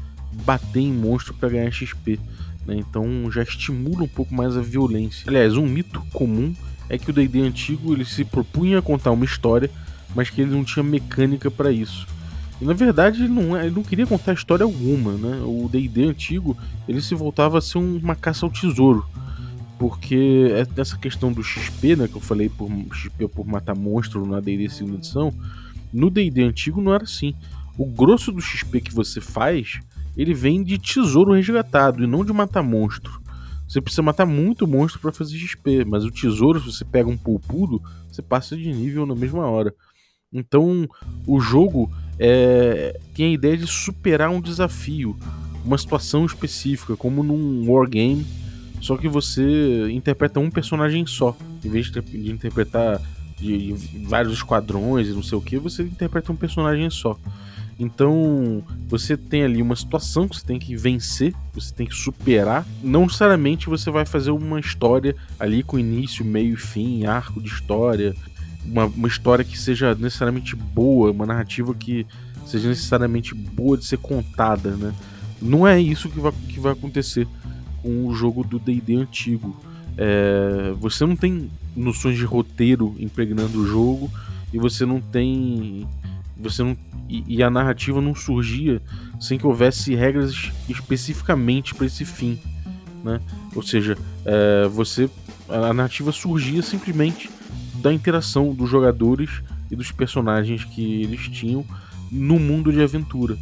bater 0.45 0.81
em 0.81 0.93
monstro 0.93 1.33
para 1.35 1.49
ganhar 1.49 1.71
XP. 1.71 2.19
Né? 2.67 2.77
Então 2.77 3.31
já 3.31 3.43
estimula 3.43 4.03
um 4.03 4.09
pouco 4.09 4.35
mais 4.35 4.57
a 4.57 4.61
violência. 4.61 5.25
Aliás, 5.29 5.57
um 5.57 5.67
mito 5.67 6.03
comum 6.13 6.55
é 6.89 6.99
que 6.99 7.11
o 7.11 7.13
D&D 7.13 7.41
antigo 7.41 7.95
ele 7.95 8.05
se 8.05 8.25
propunha 8.25 8.79
a 8.79 8.83
contar 8.83 9.13
uma 9.13 9.25
história, 9.25 9.71
mas 10.15 10.31
que 10.31 10.41
ele 10.41 10.51
não 10.51 10.65
tinha 10.65 10.83
mecânica 10.83 11.51
para 11.51 11.71
isso. 11.71 12.07
E 12.61 12.65
na 12.65 12.73
verdade 12.73 13.23
ele 13.23 13.33
não, 13.33 13.57
é, 13.57 13.67
ele 13.67 13.75
não 13.75 13.83
queria 13.83 14.07
contar 14.07 14.33
história 14.33 14.65
alguma, 14.65 15.13
né? 15.13 15.41
O 15.45 15.69
D&D 15.71 16.05
antigo 16.05 16.57
ele 16.89 17.01
se 17.01 17.15
voltava 17.15 17.59
a 17.59 17.61
ser 17.61 17.79
uma 17.79 18.15
caça 18.15 18.45
ao 18.45 18.51
tesouro 18.51 19.07
porque 19.79 20.51
é 20.53 20.81
essa 20.81 20.99
questão 20.99 21.33
do 21.33 21.43
XP, 21.43 21.95
né, 21.95 22.09
que 22.09 22.17
eu 22.17 22.21
falei 22.21 22.49
por 22.49 22.69
XP 22.93 23.29
por 23.29 23.47
matar 23.47 23.77
monstro 23.77 24.27
na 24.27 24.41
D&D 24.41 24.69
segunda 24.69 24.97
edição, 24.97 25.33
no 25.93 26.11
D&D 26.11 26.43
antigo 26.43 26.83
não 26.83 26.93
era 26.93 27.05
assim. 27.05 27.35
O 27.77 27.87
grosso 27.87 28.33
do 28.33 28.41
XP 28.41 28.81
que 28.81 28.93
você 28.93 29.21
faz, 29.21 29.79
ele 30.17 30.35
vem 30.35 30.65
de 30.65 30.79
tesouro 30.79 31.33
resgatado 31.33 32.03
e 32.03 32.07
não 32.07 32.25
de 32.25 32.33
matar 32.33 32.63
monstro. 32.63 33.23
Você 33.69 33.81
precisa 33.81 34.03
matar 34.03 34.27
muito 34.27 34.67
monstro 34.67 34.99
para 35.01 35.13
fazer 35.13 35.37
XP, 35.37 35.85
mas 35.85 36.05
o 36.05 36.11
tesouro, 36.11 36.59
se 36.59 36.73
você 36.73 36.85
pega 36.85 37.09
um 37.09 37.17
pulpudo, 37.17 37.81
você 38.11 38.21
passa 38.21 38.57
de 38.57 38.73
nível 38.73 39.07
na 39.07 39.15
mesma 39.15 39.47
hora. 39.47 39.73
Então, 40.33 40.89
o 41.27 41.41
jogo 41.41 41.91
é, 42.19 42.99
tem 43.15 43.27
a 43.27 43.33
ideia 43.33 43.57
de 43.57 43.67
superar 43.67 44.31
um 44.31 44.41
desafio, 44.41 45.17
uma 45.65 45.79
situação 45.79 46.27
específica, 46.27 46.97
como 46.97 47.23
num 47.23 47.71
wargame 47.71 48.27
só 48.81 48.97
que 48.97 49.09
você 49.09 49.91
interpreta 49.91 50.41
um 50.41 50.51
personagem 50.51 51.07
só. 51.07 51.37
Em 51.65 51.69
vez 51.69 51.91
de 51.91 52.31
interpretar 52.31 53.01
de 53.39 53.75
vários 54.05 54.35
esquadrões 54.35 55.09
e 55.09 55.13
não 55.13 55.23
sei 55.23 55.39
o 55.39 55.41
que, 55.41 55.59
você 55.59 55.83
interpreta 55.83 56.33
um 56.33 56.37
personagem 56.37 56.89
só. 56.91 57.19
Então, 57.79 58.65
você 58.89 59.17
tem 59.17 59.45
ali 59.45 59.63
uma 59.63 59.77
situação 59.77 60.27
que 60.27 60.37
você 60.37 60.45
tem 60.45 60.59
que 60.59 60.75
vencer, 60.75 61.33
você 61.55 61.73
tem 61.73 61.87
que 61.87 61.95
superar. 61.95 62.67
Não 62.83 63.03
necessariamente 63.03 63.69
você 63.69 63.89
vai 63.89 64.05
fazer 64.05 64.33
uma 64.33 64.59
história 64.59 65.15
ali 65.39 65.63
com 65.63 65.79
início, 65.79 66.25
meio 66.25 66.55
e 66.55 66.57
fim, 66.57 67.05
arco 67.05 67.41
de 67.41 67.49
história. 67.49 68.17
Uma, 68.65 68.87
uma 68.87 69.09
história 69.09 69.45
que 69.45 69.59
seja 69.59 69.95
necessariamente 69.95 70.55
boa, 70.55 71.11
uma 71.11 71.25
narrativa 71.27 71.75
que 71.75 72.07
seja 72.47 72.69
necessariamente 72.69 73.35
boa 73.35 73.77
de 73.77 73.85
ser 73.85 73.99
contada, 73.99 74.71
né? 74.71 74.95
Não 75.41 75.67
é 75.67 75.81
isso 75.81 76.09
que 76.09 76.19
vai, 76.19 76.33
que 76.49 76.59
vai 76.59 76.73
acontecer 76.73 77.27
com 77.83 78.07
o 78.07 78.15
jogo 78.15 78.43
do 78.43 78.59
D&D 78.59 78.97
antigo. 78.97 79.57
É, 79.97 80.73
você 80.79 81.05
não 81.07 81.17
tem 81.17 81.51
noções 81.77 82.17
de 82.17 82.25
roteiro 82.25 82.95
impregnando 82.99 83.61
o 83.61 83.67
jogo 83.67 84.11
e 84.53 84.59
você 84.59 84.87
não 84.87 85.01
tem 85.01 85.87
você 86.37 86.63
não 86.63 86.77
e, 87.09 87.25
e 87.27 87.43
a 87.43 87.51
narrativa 87.51 88.01
não 88.01 88.15
surgia 88.15 88.81
sem 89.21 89.39
que 89.39 89.47
houvesse 89.47 89.95
regras 89.95 90.53
especificamente 90.69 91.75
para 91.75 91.87
esse 91.87 92.05
fim, 92.05 92.39
né? 93.03 93.21
Ou 93.55 93.63
seja, 93.63 93.97
é, 94.25 94.69
você 94.69 95.11
a 95.49 95.73
narrativa 95.73 96.13
surgia 96.13 96.63
simplesmente 96.63 97.31
da 97.81 97.93
interação 97.93 98.55
dos 98.55 98.69
jogadores 98.69 99.43
e 99.71 99.77
dos 99.77 99.91
personagens 99.91 100.65
que 100.65 101.03
eles 101.03 101.29
tinham 101.29 101.65
no 102.11 102.39
mundo 102.39 102.73
de 102.73 102.83
aventura. 102.83 103.37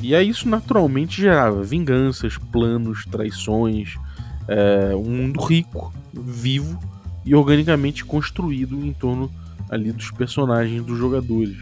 E 0.00 0.14
aí 0.14 0.28
isso 0.28 0.48
naturalmente 0.48 1.20
gerava 1.20 1.62
vinganças, 1.62 2.36
planos, 2.36 3.04
traições, 3.06 3.94
é, 4.48 4.94
um 4.94 5.10
mundo 5.10 5.40
rico, 5.40 5.92
vivo 6.12 6.78
e 7.24 7.34
organicamente 7.34 8.04
construído 8.04 8.84
em 8.84 8.92
torno 8.92 9.30
ali 9.70 9.92
dos 9.92 10.10
personagens 10.10 10.84
dos 10.84 10.98
jogadores. 10.98 11.56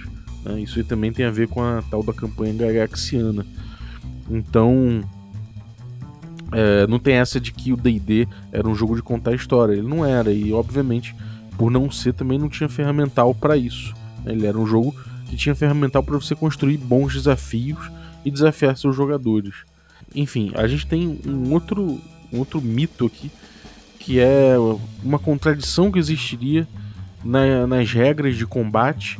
Né? 0.44 0.60
Isso 0.60 0.78
aí 0.78 0.84
também 0.84 1.12
tem 1.12 1.24
a 1.24 1.30
ver 1.30 1.48
com 1.48 1.62
a 1.62 1.82
tal 1.88 2.02
da 2.02 2.12
campanha 2.12 2.54
gagaxiana. 2.54 3.46
Então, 4.28 5.02
é, 6.50 6.86
não 6.86 6.98
tem 6.98 7.14
essa 7.14 7.40
de 7.40 7.52
que 7.52 7.72
o 7.72 7.76
D&D 7.76 8.26
era 8.50 8.68
um 8.68 8.74
jogo 8.74 8.96
de 8.96 9.02
contar 9.02 9.34
história. 9.34 9.74
Ele 9.74 9.86
não 9.86 10.04
era 10.04 10.32
e, 10.32 10.52
obviamente, 10.52 11.14
por 11.56 11.70
não 11.70 11.90
ser, 11.90 12.12
também 12.12 12.38
não 12.38 12.48
tinha 12.48 12.68
ferramental 12.68 13.34
para 13.34 13.56
isso. 13.56 13.94
Ele 14.24 14.46
era 14.46 14.58
um 14.58 14.66
jogo 14.66 14.94
que 15.28 15.36
tinha 15.36 15.54
ferramental 15.54 16.02
para 16.02 16.14
você 16.14 16.34
construir 16.34 16.76
bons 16.76 17.14
desafios 17.14 17.90
e 18.24 18.30
desafiar 18.30 18.76
seus 18.76 18.94
jogadores. 18.94 19.54
Enfim, 20.14 20.52
a 20.54 20.66
gente 20.66 20.86
tem 20.86 21.20
um 21.26 21.52
outro, 21.52 22.00
um 22.32 22.38
outro 22.38 22.60
mito 22.60 23.06
aqui, 23.06 23.30
que 23.98 24.18
é 24.18 24.54
uma 25.02 25.18
contradição 25.18 25.90
que 25.90 25.98
existiria 25.98 26.66
na, 27.24 27.66
nas 27.66 27.90
regras 27.92 28.36
de 28.36 28.46
combate 28.46 29.18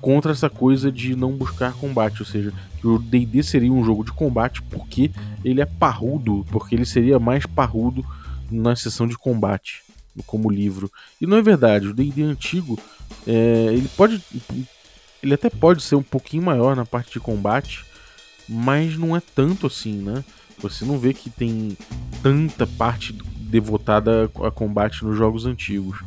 contra 0.00 0.32
essa 0.32 0.48
coisa 0.48 0.92
de 0.92 1.16
não 1.16 1.32
buscar 1.32 1.72
combate, 1.72 2.20
ou 2.20 2.26
seja, 2.26 2.52
que 2.80 2.86
o 2.86 2.98
D&D 2.98 3.42
seria 3.42 3.72
um 3.72 3.84
jogo 3.84 4.04
de 4.04 4.12
combate 4.12 4.62
porque 4.62 5.10
ele 5.44 5.60
é 5.60 5.66
parrudo, 5.66 6.46
porque 6.50 6.74
ele 6.74 6.86
seria 6.86 7.18
mais 7.18 7.46
parrudo 7.46 8.04
na 8.50 8.76
sessão 8.76 9.06
de 9.06 9.16
combate, 9.16 9.82
como 10.24 10.50
livro. 10.50 10.90
E 11.20 11.26
não 11.26 11.36
é 11.36 11.42
verdade, 11.42 11.88
o 11.88 11.94
D&D 11.94 12.22
antigo, 12.22 12.78
é, 13.26 13.72
ele 13.72 13.88
pode, 13.96 14.22
ele 15.22 15.34
até 15.34 15.50
pode 15.50 15.82
ser 15.82 15.96
um 15.96 16.02
pouquinho 16.02 16.42
maior 16.42 16.76
na 16.76 16.84
parte 16.84 17.12
de 17.12 17.20
combate, 17.20 17.84
mas 18.48 18.96
não 18.96 19.16
é 19.16 19.20
tanto 19.34 19.66
assim, 19.66 19.94
né? 19.94 20.24
Você 20.60 20.84
não 20.84 20.98
vê 20.98 21.12
que 21.12 21.30
tem 21.30 21.76
tanta 22.22 22.66
parte 22.66 23.12
devotada 23.38 24.30
a 24.42 24.50
combate 24.50 25.04
nos 25.04 25.16
jogos 25.16 25.46
antigos. 25.46 26.02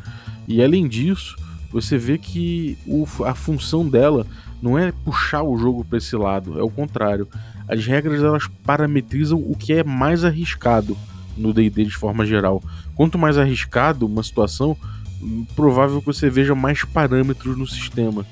E 0.48 0.62
além 0.62 0.88
disso, 0.88 1.36
você 1.72 1.98
vê 1.98 2.18
que 2.18 2.78
o, 2.86 3.08
a 3.24 3.34
função 3.34 3.88
dela 3.88 4.28
não 4.62 4.78
é 4.78 4.92
puxar 4.92 5.42
o 5.44 5.58
jogo 5.58 5.84
para 5.84 5.98
esse 5.98 6.16
lado, 6.16 6.60
é 6.60 6.64
o 6.64 6.70
contrário. 6.70 7.28
As 7.68 7.86
regras 7.86 8.22
elas 8.22 8.48
parametrizam 8.64 9.40
o 9.40 9.56
que 9.56 9.74
é 9.74 9.84
mais 9.84 10.24
arriscado 10.24 10.98
no 11.38 11.54
D&D 11.54 11.86
de 11.86 11.96
forma 11.96 12.26
geral. 12.26 12.62
Quanto 12.96 13.18
mais 13.18 13.38
arriscado 13.38 14.06
uma 14.06 14.24
situação, 14.24 14.78
provável 15.56 16.00
que 16.00 16.08
você 16.08 16.30
veja 16.30 16.56
mais 16.56 16.84
parâmetros 16.84 17.58
no 17.58 17.68
sistema. 17.68 18.26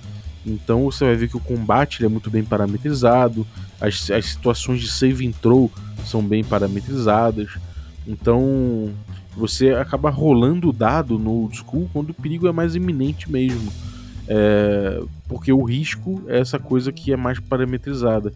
Então 0.45 0.85
você 0.85 1.05
vai 1.05 1.15
ver 1.15 1.29
que 1.29 1.37
o 1.37 1.41
combate 1.41 2.03
é 2.03 2.07
muito 2.07 2.29
bem 2.29 2.43
parametrizado, 2.43 3.45
as, 3.79 4.09
as 4.09 4.25
situações 4.25 4.81
de 4.81 4.89
save 4.89 5.27
and 5.27 5.31
throw 5.41 5.71
são 6.05 6.23
bem 6.23 6.43
parametrizadas. 6.43 7.57
Então 8.07 8.91
você 9.35 9.71
acaba 9.71 10.09
rolando 10.09 10.69
o 10.69 10.73
dado 10.73 11.19
no 11.19 11.31
old 11.31 11.57
school 11.57 11.89
quando 11.93 12.09
o 12.09 12.13
perigo 12.13 12.47
é 12.47 12.51
mais 12.51 12.75
iminente 12.75 13.31
mesmo. 13.31 13.71
É, 14.27 15.01
porque 15.27 15.51
o 15.51 15.63
risco 15.63 16.23
é 16.27 16.39
essa 16.39 16.59
coisa 16.59 16.91
que 16.91 17.11
é 17.11 17.17
mais 17.17 17.39
parametrizada. 17.39 18.33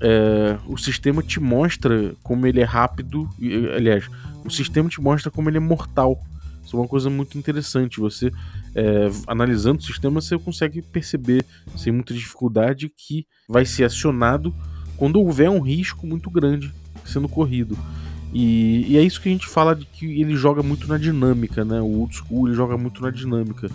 É, 0.00 0.56
o 0.66 0.76
sistema 0.76 1.22
te 1.22 1.40
mostra 1.40 2.14
como 2.22 2.46
ele 2.46 2.60
é 2.60 2.64
rápido. 2.64 3.28
Aliás, 3.74 4.08
o 4.48 4.50
sistema 4.50 4.88
te 4.88 5.00
mostra 5.00 5.30
como 5.30 5.48
ele 5.48 5.58
é 5.58 5.60
mortal. 5.60 6.20
Isso 6.64 6.76
é 6.76 6.80
uma 6.80 6.88
coisa 6.88 7.08
muito 7.08 7.38
interessante. 7.38 8.00
Você, 8.00 8.30
é, 8.74 9.08
analisando 9.26 9.78
o 9.78 9.82
sistema, 9.82 10.20
você 10.20 10.38
consegue 10.38 10.82
perceber, 10.82 11.44
sem 11.76 11.92
muita 11.92 12.12
dificuldade, 12.12 12.90
que 12.94 13.26
vai 13.48 13.64
ser 13.64 13.84
acionado 13.84 14.54
quando 14.96 15.20
houver 15.20 15.48
um 15.48 15.60
risco 15.60 16.06
muito 16.06 16.30
grande 16.30 16.72
sendo 17.04 17.28
corrido. 17.28 17.78
E, 18.32 18.84
e, 18.92 18.98
é 18.98 19.02
isso 19.02 19.20
que 19.20 19.28
a 19.28 19.32
gente 19.32 19.46
fala 19.46 19.74
de 19.74 19.86
que 19.86 20.20
ele 20.20 20.36
joga 20.36 20.62
muito 20.62 20.86
na 20.86 20.98
dinâmica, 20.98 21.64
né? 21.64 21.80
O 21.80 22.00
old 22.00 22.14
school 22.14 22.48
ele 22.48 22.56
joga 22.56 22.76
muito 22.76 23.00
na 23.00 23.10
dinâmica. 23.10 23.70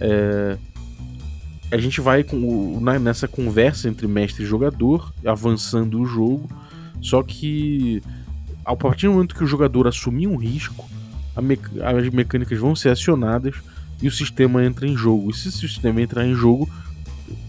É, 0.00 0.58
a 1.70 1.78
gente 1.78 2.00
vai 2.00 2.24
com, 2.24 2.80
na, 2.80 2.98
nessa 2.98 3.28
conversa 3.28 3.88
entre 3.88 4.06
mestre 4.08 4.42
e 4.42 4.46
jogador, 4.46 5.12
avançando 5.24 6.00
o 6.00 6.04
jogo, 6.04 6.50
só 7.00 7.22
que 7.22 8.02
a 8.64 8.76
partir 8.76 9.06
do 9.06 9.12
momento 9.12 9.34
que 9.34 9.44
o 9.44 9.46
jogador 9.46 9.86
assumir 9.86 10.26
um 10.26 10.36
risco, 10.36 10.88
me, 11.40 11.58
as 11.82 12.08
mecânicas 12.10 12.58
vão 12.58 12.74
ser 12.74 12.90
acionadas 12.90 13.56
e 14.00 14.08
o 14.08 14.10
sistema 14.10 14.64
entra 14.64 14.86
em 14.86 14.96
jogo. 14.96 15.30
E 15.30 15.34
se 15.34 15.48
o 15.48 15.52
sistema 15.52 16.00
entrar 16.00 16.26
em 16.26 16.34
jogo, 16.34 16.68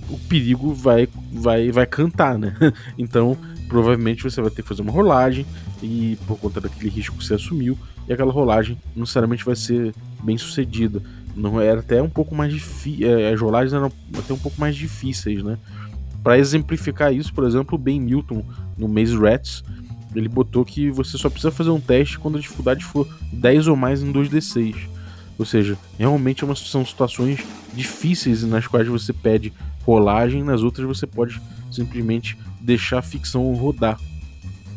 o 0.09 0.17
perigo 0.17 0.73
vai, 0.73 1.07
vai, 1.31 1.71
vai 1.71 1.85
cantar, 1.85 2.37
né? 2.37 2.55
Então, 2.97 3.37
provavelmente 3.67 4.23
você 4.23 4.41
vai 4.41 4.51
ter 4.51 4.61
que 4.61 4.67
fazer 4.67 4.81
uma 4.81 4.91
rolagem 4.91 5.45
e 5.81 6.17
por 6.27 6.37
conta 6.37 6.61
daquele 6.61 6.89
risco 6.89 7.17
que 7.17 7.25
você 7.25 7.33
assumiu, 7.33 7.77
e 8.07 8.13
aquela 8.13 8.31
rolagem 8.31 8.77
não 8.95 9.01
necessariamente 9.01 9.43
vai 9.43 9.55
ser 9.55 9.93
bem 10.23 10.37
sucedida. 10.37 11.01
Não 11.35 11.59
era 11.59 11.79
até 11.79 12.01
um 12.01 12.09
pouco 12.09 12.35
mais 12.35 12.53
difícil, 12.53 13.07
é, 13.07 13.33
as 13.33 13.41
rolagens 13.41 13.73
eram 13.73 13.91
até 14.17 14.33
um 14.33 14.37
pouco 14.37 14.59
mais 14.61 14.75
difíceis, 14.75 15.43
né? 15.43 15.57
Para 16.23 16.37
exemplificar 16.37 17.13
isso, 17.13 17.33
por 17.33 17.43
exemplo, 17.43 17.75
o 17.75 17.77
Ben 17.77 17.99
Milton 17.99 18.45
no 18.77 18.87
Maze 18.87 19.17
Rats, 19.17 19.63
ele 20.15 20.29
botou 20.29 20.63
que 20.63 20.89
você 20.89 21.17
só 21.17 21.29
precisa 21.29 21.51
fazer 21.51 21.69
um 21.69 21.79
teste 21.79 22.19
quando 22.19 22.37
a 22.37 22.41
dificuldade 22.41 22.83
for 22.83 23.07
10 23.31 23.67
ou 23.67 23.75
mais 23.75 24.01
em 24.01 24.11
2d6. 24.11 24.75
Ou 25.37 25.45
seja, 25.45 25.77
realmente 25.97 26.43
é 26.43 26.45
uma, 26.45 26.55
são 26.55 26.85
situações 26.85 27.43
difíceis 27.73 28.43
nas 28.43 28.67
quais 28.67 28.87
você 28.87 29.11
pede 29.11 29.51
rolagem, 29.85 30.43
nas 30.43 30.61
outras 30.61 30.87
você 30.87 31.07
pode 31.07 31.41
simplesmente 31.71 32.37
deixar 32.61 32.99
a 32.99 33.01
ficção 33.01 33.53
rodar 33.53 33.99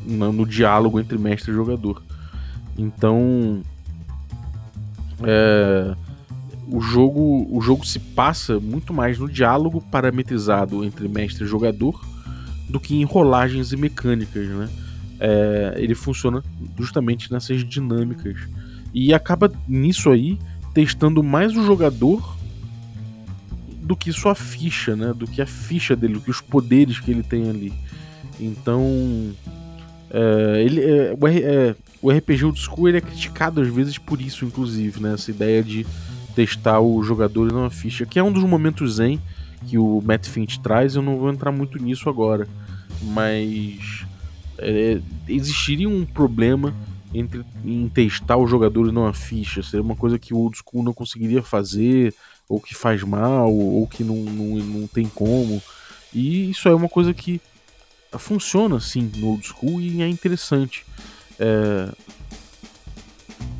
no, 0.04 0.32
no 0.32 0.46
diálogo 0.46 0.98
entre 0.98 1.18
mestre 1.18 1.50
e 1.50 1.54
jogador. 1.54 2.02
Então, 2.76 3.62
é, 5.22 5.94
o 6.68 6.80
jogo 6.80 7.46
o 7.50 7.60
jogo 7.60 7.86
se 7.86 7.98
passa 7.98 8.58
muito 8.58 8.92
mais 8.92 9.18
no 9.18 9.28
diálogo 9.28 9.80
parametrizado 9.80 10.84
entre 10.84 11.06
mestre 11.08 11.44
e 11.44 11.46
jogador 11.46 12.00
do 12.68 12.80
que 12.80 12.96
em 12.96 13.04
rolagens 13.04 13.72
e 13.72 13.76
mecânicas, 13.76 14.48
né? 14.48 14.68
É, 15.18 15.74
ele 15.78 15.94
funciona 15.94 16.42
justamente 16.78 17.32
nessas 17.32 17.64
dinâmicas 17.64 18.36
e 18.92 19.14
acaba 19.14 19.50
nisso 19.66 20.10
aí 20.10 20.38
testando 20.74 21.22
mais 21.22 21.56
o 21.56 21.64
jogador 21.64 22.36
do 23.86 23.96
que 23.96 24.12
sua 24.12 24.34
ficha, 24.34 24.96
né? 24.96 25.14
Do 25.14 25.26
que 25.26 25.40
a 25.40 25.46
ficha 25.46 25.94
dele, 25.94 26.14
do 26.14 26.20
que 26.20 26.30
os 26.30 26.40
poderes 26.40 26.98
que 26.98 27.10
ele 27.10 27.22
tem 27.22 27.48
ali. 27.48 27.72
Então, 28.38 29.32
é, 30.10 30.62
ele, 30.62 30.80
é, 30.82 31.16
o, 31.18 31.28
é, 31.28 31.76
o, 32.02 32.10
RPG 32.10 32.44
Old 32.44 32.58
School 32.58 32.88
ele 32.88 32.98
é 32.98 33.00
criticado 33.00 33.60
às 33.60 33.68
vezes 33.68 33.96
por 33.96 34.20
isso, 34.20 34.44
inclusive, 34.44 35.00
né? 35.00 35.14
Essa 35.14 35.30
ideia 35.30 35.62
de 35.62 35.86
testar 36.34 36.80
o 36.80 37.02
jogador 37.02 37.48
e 37.48 37.52
não 37.52 37.64
a 37.64 37.70
ficha, 37.70 38.04
que 38.04 38.18
é 38.18 38.22
um 38.22 38.32
dos 38.32 38.44
momentos 38.44 38.96
zen 38.96 39.20
que 39.66 39.78
o 39.78 40.02
Matt 40.04 40.26
Finch 40.26 40.60
traz. 40.60 40.96
Eu 40.96 41.02
não 41.02 41.16
vou 41.16 41.30
entrar 41.30 41.52
muito 41.52 41.78
nisso 41.78 42.08
agora, 42.08 42.46
mas 43.02 44.04
é, 44.58 45.00
existiria 45.28 45.88
um 45.88 46.04
problema 46.04 46.74
entre 47.14 47.44
em 47.64 47.88
testar 47.88 48.36
o 48.36 48.46
jogador 48.46 48.88
e 48.88 48.92
não 48.92 49.06
a 49.06 49.12
ficha. 49.12 49.62
Seria 49.62 49.82
uma 49.82 49.96
coisa 49.96 50.18
que 50.18 50.34
o 50.34 50.38
Old 50.38 50.58
School 50.58 50.82
não 50.82 50.92
conseguiria 50.92 51.42
fazer 51.42 52.14
ou 52.48 52.60
que 52.60 52.74
faz 52.74 53.02
mal, 53.02 53.52
ou 53.52 53.86
que 53.86 54.04
não, 54.04 54.16
não, 54.16 54.56
não 54.56 54.86
tem 54.86 55.06
como. 55.08 55.60
E 56.14 56.50
isso 56.50 56.68
é 56.68 56.74
uma 56.74 56.88
coisa 56.88 57.12
que 57.12 57.40
funciona 58.18 58.76
assim 58.76 59.10
no 59.16 59.28
old 59.28 59.46
school 59.46 59.80
e 59.80 60.02
é 60.02 60.08
interessante. 60.08 60.84
É... 61.38 61.90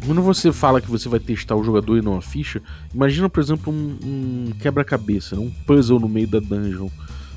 Quando 0.07 0.23
você 0.23 0.53
fala 0.53 0.81
que 0.81 0.89
você 0.89 1.09
vai 1.09 1.19
testar 1.19 1.57
o 1.57 1.65
jogador 1.65 1.99
e 1.99 2.03
não 2.03 2.17
a 2.17 2.23
ficha, 2.23 2.63
imagina, 2.95 3.29
por 3.29 3.43
exemplo, 3.43 3.73
um, 3.73 3.99
um 4.05 4.53
quebra-cabeça, 4.61 5.35
né? 5.35 5.43
um 5.43 5.51
puzzle 5.65 5.99
no 5.99 6.09
meio 6.09 6.29
da 6.29 6.39
dungeon. 6.39 6.89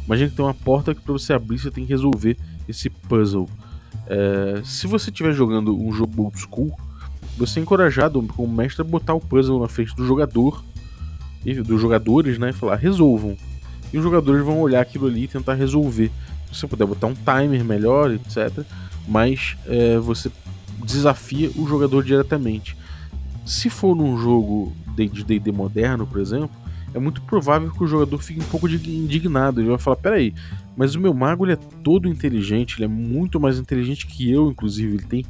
Imagina 0.05 0.29
que 0.29 0.35
tem 0.35 0.45
uma 0.45 0.53
porta 0.53 0.93
que 0.93 1.01
para 1.01 1.13
você 1.13 1.33
abrir 1.33 1.57
você 1.57 1.71
tem 1.71 1.83
que 1.83 1.91
resolver 1.91 2.37
esse 2.69 2.89
puzzle. 2.89 3.49
É... 4.08 4.62
se 4.63 4.88
você 4.88 5.10
estiver 5.10 5.34
jogando 5.34 5.77
um 5.77 5.91
jogo 5.91 6.23
old 6.23 6.39
school, 6.39 6.71
você 7.38 7.60
é 7.60 7.63
encorajado 7.63 8.21
como 8.36 8.53
mestre 8.53 8.82
a 8.82 8.86
botar 8.86 9.13
o 9.13 9.19
puzzle 9.19 9.60
na 9.60 9.67
frente 9.67 9.95
do 9.95 10.05
jogador 10.05 10.63
dos 11.65 11.82
jogadores, 11.82 12.38
né? 12.38 12.49
E 12.49 12.53
falar, 12.53 12.75
resolvam. 12.75 13.38
E 13.91 13.97
os 13.97 14.03
jogadores 14.03 14.43
vão 14.43 14.60
olhar 14.60 14.82
aquilo 14.82 15.08
ali 15.08 15.23
e 15.23 15.27
tentar 15.27 15.53
resolver. 15.53 16.12
Se 16.51 16.60
você 16.60 16.67
puder 16.67 16.86
botar 16.86 17.08
um 17.08 17.13
timer 17.13 17.63
melhor, 17.63 18.12
etc. 18.12 18.63
Mas 19.08 19.55
é, 19.65 19.97
você 19.97 20.32
desafia 20.84 21.49
o 21.55 21.67
jogador 21.67 22.03
diretamente. 22.03 22.75
Se 23.45 23.69
for 23.69 23.95
num 23.95 24.17
jogo 24.17 24.73
de 24.95 25.23
DD 25.23 25.51
moderno, 25.51 26.05
por 26.05 26.19
exemplo, 26.19 26.51
é 26.93 26.99
muito 26.99 27.21
provável 27.21 27.71
que 27.71 27.84
o 27.84 27.88
jogador 27.88 28.17
fique 28.19 28.39
um 28.39 28.47
pouco 28.47 28.67
indignado. 28.67 29.62
Ele 29.62 29.69
vai 29.69 29.77
falar: 29.77 29.95
peraí, 29.95 30.34
mas 30.79 30.95
o 30.95 30.99
meu 31.01 31.13
mago 31.13 31.45
ele 31.45 31.53
é 31.53 31.59
todo 31.83 32.07
inteligente, 32.07 32.77
ele 32.77 32.85
é 32.85 32.87
muito 32.87 33.37
mais 33.37 33.59
inteligente 33.59 34.07
que 34.07 34.31
eu, 34.31 34.49
inclusive. 34.49 34.93
Ele 34.93 35.03
tem 35.03 35.25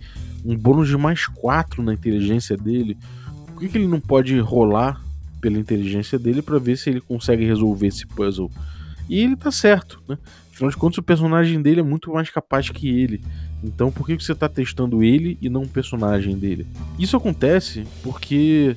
um 0.45 0.55
bônus 0.55 0.87
de 0.87 0.95
mais 0.95 1.25
4 1.25 1.81
na 1.81 1.91
inteligência 1.91 2.55
dele. 2.55 2.95
Por 3.47 3.59
que, 3.59 3.69
que 3.69 3.77
ele 3.79 3.87
não 3.87 3.99
pode 3.99 4.37
rolar 4.39 5.01
pela 5.39 5.57
inteligência 5.57 6.19
dele 6.19 6.41
para 6.41 6.59
ver 6.59 6.77
se 6.77 6.89
ele 6.89 7.01
consegue 7.01 7.45
resolver 7.45 7.87
esse 7.87 8.05
puzzle. 8.05 8.51
E 9.09 9.19
ele 9.19 9.35
tá 9.35 9.51
certo, 9.51 9.99
né? 10.07 10.17
Afinal 10.53 10.69
de 10.69 10.77
contas, 10.77 10.97
o 10.97 11.03
personagem 11.03 11.61
dele 11.61 11.79
é 11.79 11.83
muito 11.83 12.11
mais 12.11 12.29
capaz 12.29 12.69
que 12.69 12.87
ele. 12.87 13.23
Então, 13.63 13.91
por 13.91 14.05
que 14.05 14.13
você 14.13 14.33
está 14.33 14.47
testando 14.47 15.01
ele 15.01 15.37
e 15.41 15.49
não 15.49 15.63
o 15.63 15.67
personagem 15.67 16.37
dele? 16.37 16.67
Isso 16.99 17.15
acontece 17.17 17.85
porque 18.03 18.75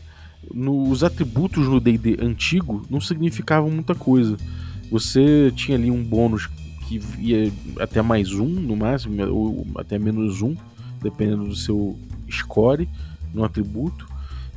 nos 0.53 1.05
atributos 1.05 1.69
no 1.69 1.81
D&D 1.81 2.19
antigo 2.21 2.87
não 2.89 3.01
significavam 3.01 3.71
muita 3.71 3.95
coisa. 3.95 4.37
Você 4.91 5.53
tinha 5.57 5.77
ali 5.77 5.91
um 5.91 6.03
bônus 6.03 6.49
que 6.99 7.21
ia 7.21 7.53
até 7.79 8.03
mais 8.03 8.33
um 8.33 8.49
no 8.49 8.77
máximo, 8.77 9.25
ou 9.31 9.67
até 9.77 9.99
menos 9.99 10.43
um, 10.43 10.55
dependendo 11.03 11.47
do 11.47 11.57
seu 11.57 11.99
score 12.31 12.89
no 13.33 13.45
atributo, 13.45 14.07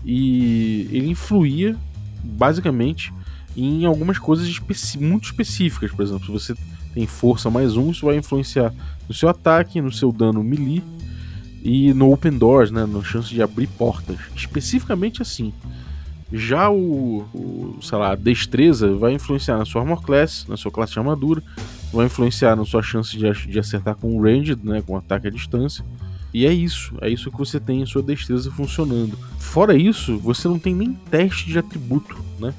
e 0.03 0.87
ele 0.91 1.09
influía 1.09 1.75
basicamente 2.23 3.13
em 3.55 3.85
algumas 3.85 4.17
coisas 4.17 4.47
especi 4.47 4.97
muito 4.97 5.25
específicas. 5.25 5.91
Por 5.91 6.03
exemplo, 6.03 6.25
se 6.25 6.31
você 6.31 6.55
tem 6.93 7.05
força 7.07 7.49
mais 7.49 7.77
um, 7.77 7.91
isso 7.91 8.05
vai 8.05 8.17
influenciar 8.17 8.73
no 9.07 9.13
seu 9.13 9.29
ataque, 9.29 9.81
no 9.81 9.91
seu 9.91 10.11
dano 10.11 10.43
melee 10.43 10.83
e 11.63 11.93
no 11.93 12.11
open 12.11 12.37
doors, 12.37 12.69
né, 12.69 12.85
na 12.85 13.03
chance 13.03 13.29
de 13.29 13.41
abrir 13.41 13.67
portas. 13.67 14.17
Especificamente 14.35 15.21
assim. 15.21 15.53
Já 16.31 16.69
o, 16.69 17.25
o, 17.33 17.77
sei 17.81 17.97
lá, 17.97 18.11
a 18.11 18.15
destreza 18.15 18.93
vai 18.95 19.13
influenciar 19.13 19.57
na 19.57 19.65
sua 19.65 19.81
armor 19.81 20.01
class, 20.01 20.45
na 20.47 20.57
sua 20.57 20.71
classe 20.71 20.93
de 20.93 20.99
armadura, 20.99 21.41
vai 21.95 22.05
influenciar 22.07 22.55
na 22.55 22.65
sua 22.65 22.81
chance 22.81 23.17
de, 23.17 23.31
de 23.47 23.59
acertar 23.59 23.95
com 23.95 24.15
o 24.15 24.21
ranged, 24.21 24.59
né, 24.63 24.83
com 24.85 24.97
ataque 24.97 25.27
à 25.27 25.31
distância. 25.31 25.83
E 26.33 26.45
é 26.45 26.53
isso, 26.53 26.93
é 27.01 27.09
isso 27.09 27.31
que 27.31 27.37
você 27.37 27.59
tem 27.59 27.81
em 27.81 27.85
sua 27.85 28.03
destreza 28.03 28.51
funcionando. 28.51 29.17
Fora 29.39 29.75
isso, 29.75 30.17
você 30.17 30.47
não 30.47 30.59
tem 30.59 30.75
nem 30.75 30.93
teste 31.09 31.47
de 31.47 31.57
atributo, 31.57 32.17
né? 32.37 32.53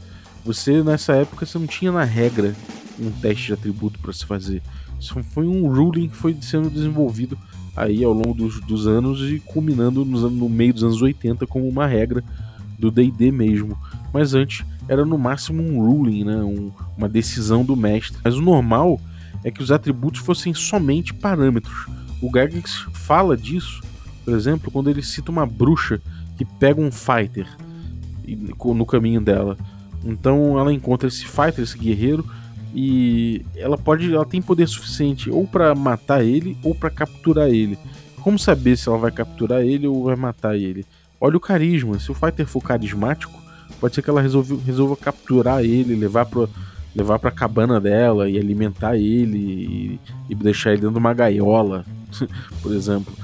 Você 0.47 0.83
nessa 0.83 1.13
época 1.13 1.45
você 1.45 1.59
não 1.59 1.67
tinha 1.67 1.93
na 1.93 2.05
regra 2.05 2.55
um 2.99 3.11
teste 3.11 3.49
de 3.49 3.53
atributo 3.53 3.99
para 3.99 4.15
se 4.15 4.25
fazer. 4.25 4.63
Isso 4.99 5.23
foi 5.25 5.47
um 5.47 5.69
ruling 5.69 6.09
que 6.09 6.17
foi 6.17 6.35
sendo 6.41 6.71
desenvolvido 6.71 7.37
aí 7.77 8.03
ao 8.03 8.15
longo 8.15 8.33
dos, 8.33 8.61
dos 8.63 8.87
anos 8.87 9.21
e 9.21 9.41
culminando 9.41 10.07
nos, 10.07 10.23
no 10.33 10.49
meio 10.49 10.73
dos 10.73 10.83
anos 10.83 11.03
80 11.03 11.47
como 11.47 11.69
uma 11.69 11.87
regra 11.87 12.25
do 12.79 12.91
D&D 12.91 13.31
mesmo. 13.31 13.77
Mas 14.11 14.33
antes 14.33 14.65
era 14.89 15.05
no 15.05 15.19
máximo 15.19 15.63
um 15.63 15.85
ruling, 15.85 16.25
né? 16.25 16.37
Um, 16.37 16.71
uma 16.97 17.09
decisão 17.09 17.63
do 17.63 17.77
mestre. 17.77 18.19
Mas 18.25 18.37
o 18.37 18.41
normal 18.41 18.99
é 19.45 19.51
que 19.51 19.63
os 19.63 19.71
atributos 19.71 20.21
fossem 20.21 20.53
somente 20.55 21.13
parâmetros 21.15 21.87
o 22.21 22.31
Gygax 22.31 22.87
fala 22.93 23.37
disso, 23.37 23.83
por 24.25 24.35
exemplo, 24.35 24.71
quando 24.71 24.91
ele 24.91 25.03
cita 25.03 25.31
uma 25.31 25.47
bruxa 25.47 26.01
que 26.37 26.45
pega 26.45 26.81
um 26.81 26.91
fighter 26.91 27.47
no 28.65 28.87
caminho 28.87 29.21
dela. 29.21 29.57
Então 30.05 30.59
ela 30.59 30.73
encontra 30.73 31.09
esse 31.09 31.25
fighter, 31.25 31.63
esse 31.63 31.77
guerreiro, 31.77 32.25
e 32.75 33.45
ela 33.55 33.79
pode, 33.79 34.13
ela 34.13 34.25
tem 34.25 34.43
poder 34.43 34.67
suficiente 34.67 35.31
ou 35.31 35.47
para 35.47 35.75
matar 35.75 36.25
ele 36.25 36.57
ou 36.63 36.75
para 36.75 36.91
capturar 36.91 37.49
ele. 37.49 37.79
como 38.21 38.39
saber 38.39 38.77
se 38.77 38.89
ela 38.89 38.99
vai 38.99 39.13
capturar 39.13 39.63
ele 39.63 39.87
ou 39.87 40.05
vai 40.05 40.17
matar 40.17 40.57
ele? 40.57 40.85
Olha 41.21 41.37
o 41.37 41.41
carisma. 41.41 41.99
Se 41.99 42.11
o 42.11 42.15
fighter 42.15 42.47
for 42.47 42.61
carismático, 42.61 43.41
pode 43.81 43.95
ser 43.95 44.03
que 44.03 44.11
ela 44.11 44.21
resolva 44.21 44.97
capturar 44.97 45.65
ele, 45.65 45.95
levar 45.95 46.27
pro, 46.27 46.51
levar 46.97 47.19
pra 47.19 47.31
cabana 47.31 47.79
dela 47.79 48.29
e 48.29 48.39
alimentar 48.39 48.97
ele 48.97 49.39
e, 49.39 50.01
e 50.31 50.35
deixar 50.35 50.71
ele 50.71 50.81
dentro 50.81 50.95
de 50.95 50.99
uma 50.99 51.13
gaiola, 51.13 51.85
por 52.63 52.73
exemplo. 52.73 53.15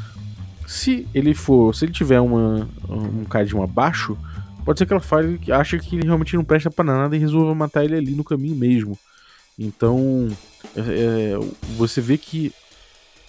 Se 0.66 1.08
ele 1.14 1.34
for, 1.34 1.74
se 1.74 1.86
ele 1.86 1.92
tiver 1.92 2.20
uma, 2.20 2.68
um 2.88 3.24
carisma 3.24 3.66
baixo, 3.66 4.16
pode 4.64 4.78
ser 4.78 4.86
que 4.86 4.92
ela 4.92 5.00
fale 5.00 5.38
que 5.38 5.50
acha 5.50 5.78
que 5.78 5.96
ele 5.96 6.06
realmente 6.06 6.36
não 6.36 6.44
presta 6.44 6.70
para 6.70 6.84
nada 6.84 7.16
e 7.16 7.18
resolva 7.18 7.54
matar 7.54 7.84
ele 7.84 7.96
ali 7.96 8.12
no 8.14 8.24
caminho 8.24 8.56
mesmo. 8.56 8.98
Então, 9.58 10.28
é, 10.76 10.80
é, 10.80 11.38
você 11.76 12.00
vê 12.00 12.18
que 12.18 12.52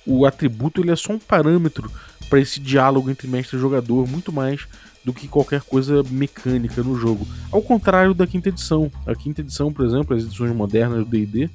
o 0.06 0.26
atributo 0.26 0.82
ele 0.82 0.92
é 0.92 0.96
só 0.96 1.14
um 1.14 1.20
parâmetro 1.20 1.90
para 2.30 2.40
esse 2.40 2.60
diálogo 2.60 3.10
entre 3.10 3.28
mestre 3.28 3.58
e 3.58 3.62
jogador, 3.62 4.08
muito 4.08 4.32
mais 4.32 4.68
do 5.04 5.14
que 5.14 5.28
qualquer 5.28 5.62
coisa 5.62 6.04
mecânica 6.10 6.82
no 6.82 6.96
jogo. 6.96 7.28
Ao 7.52 7.62
contrário 7.62 8.14
da 8.14 8.26
quinta 8.26 8.50
edição. 8.50 8.92
A 9.06 9.14
quinta 9.14 9.42
edição, 9.42 9.72
por 9.72 9.86
exemplo, 9.86 10.16
as 10.16 10.24
edições 10.24 10.56
modernas 10.56 11.00
do 11.00 11.06
D&D, 11.06 11.50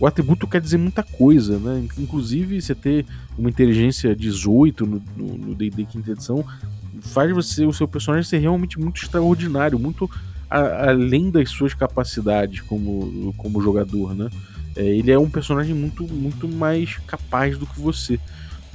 o 0.00 0.06
atributo 0.06 0.46
quer 0.46 0.60
dizer 0.60 0.78
muita 0.78 1.02
coisa, 1.02 1.58
né? 1.58 1.84
Inclusive, 1.98 2.62
você 2.62 2.74
ter 2.74 3.04
uma 3.36 3.50
inteligência 3.50 4.14
18 4.14 4.86
no 4.86 5.54
D&D 5.54 5.84
quinta 5.86 6.12
edição 6.12 6.44
faz 7.00 7.32
você 7.32 7.64
o 7.64 7.72
seu 7.72 7.86
personagem 7.86 8.28
ser 8.28 8.38
realmente 8.38 8.78
muito 8.78 9.02
extraordinário, 9.02 9.78
muito 9.78 10.10
a, 10.50 10.90
além 10.90 11.30
das 11.30 11.50
suas 11.50 11.74
capacidades 11.74 12.60
como, 12.60 13.34
como 13.36 13.62
jogador, 13.62 14.14
né? 14.14 14.28
É, 14.76 14.84
ele 14.84 15.10
é 15.10 15.18
um 15.18 15.28
personagem 15.28 15.74
muito, 15.74 16.04
muito 16.04 16.46
mais 16.48 16.98
capaz 17.06 17.58
do 17.58 17.66
que 17.66 17.80
você. 17.80 18.20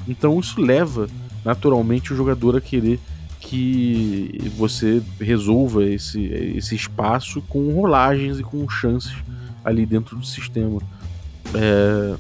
Então 0.07 0.39
isso 0.39 0.61
leva 0.61 1.07
naturalmente 1.45 2.11
o 2.11 2.15
jogador 2.15 2.57
a 2.57 2.61
querer 2.61 2.99
que 3.43 4.51
você 4.56 5.01
resolva 5.19 5.86
esse, 5.86 6.21
esse 6.23 6.75
espaço 6.75 7.41
com 7.43 7.73
rolagens 7.73 8.39
e 8.39 8.43
com 8.43 8.67
chances 8.69 9.13
ali 9.63 9.86
dentro 9.86 10.17
do 10.17 10.25
sistema. 10.25 10.82
É, 11.53 12.15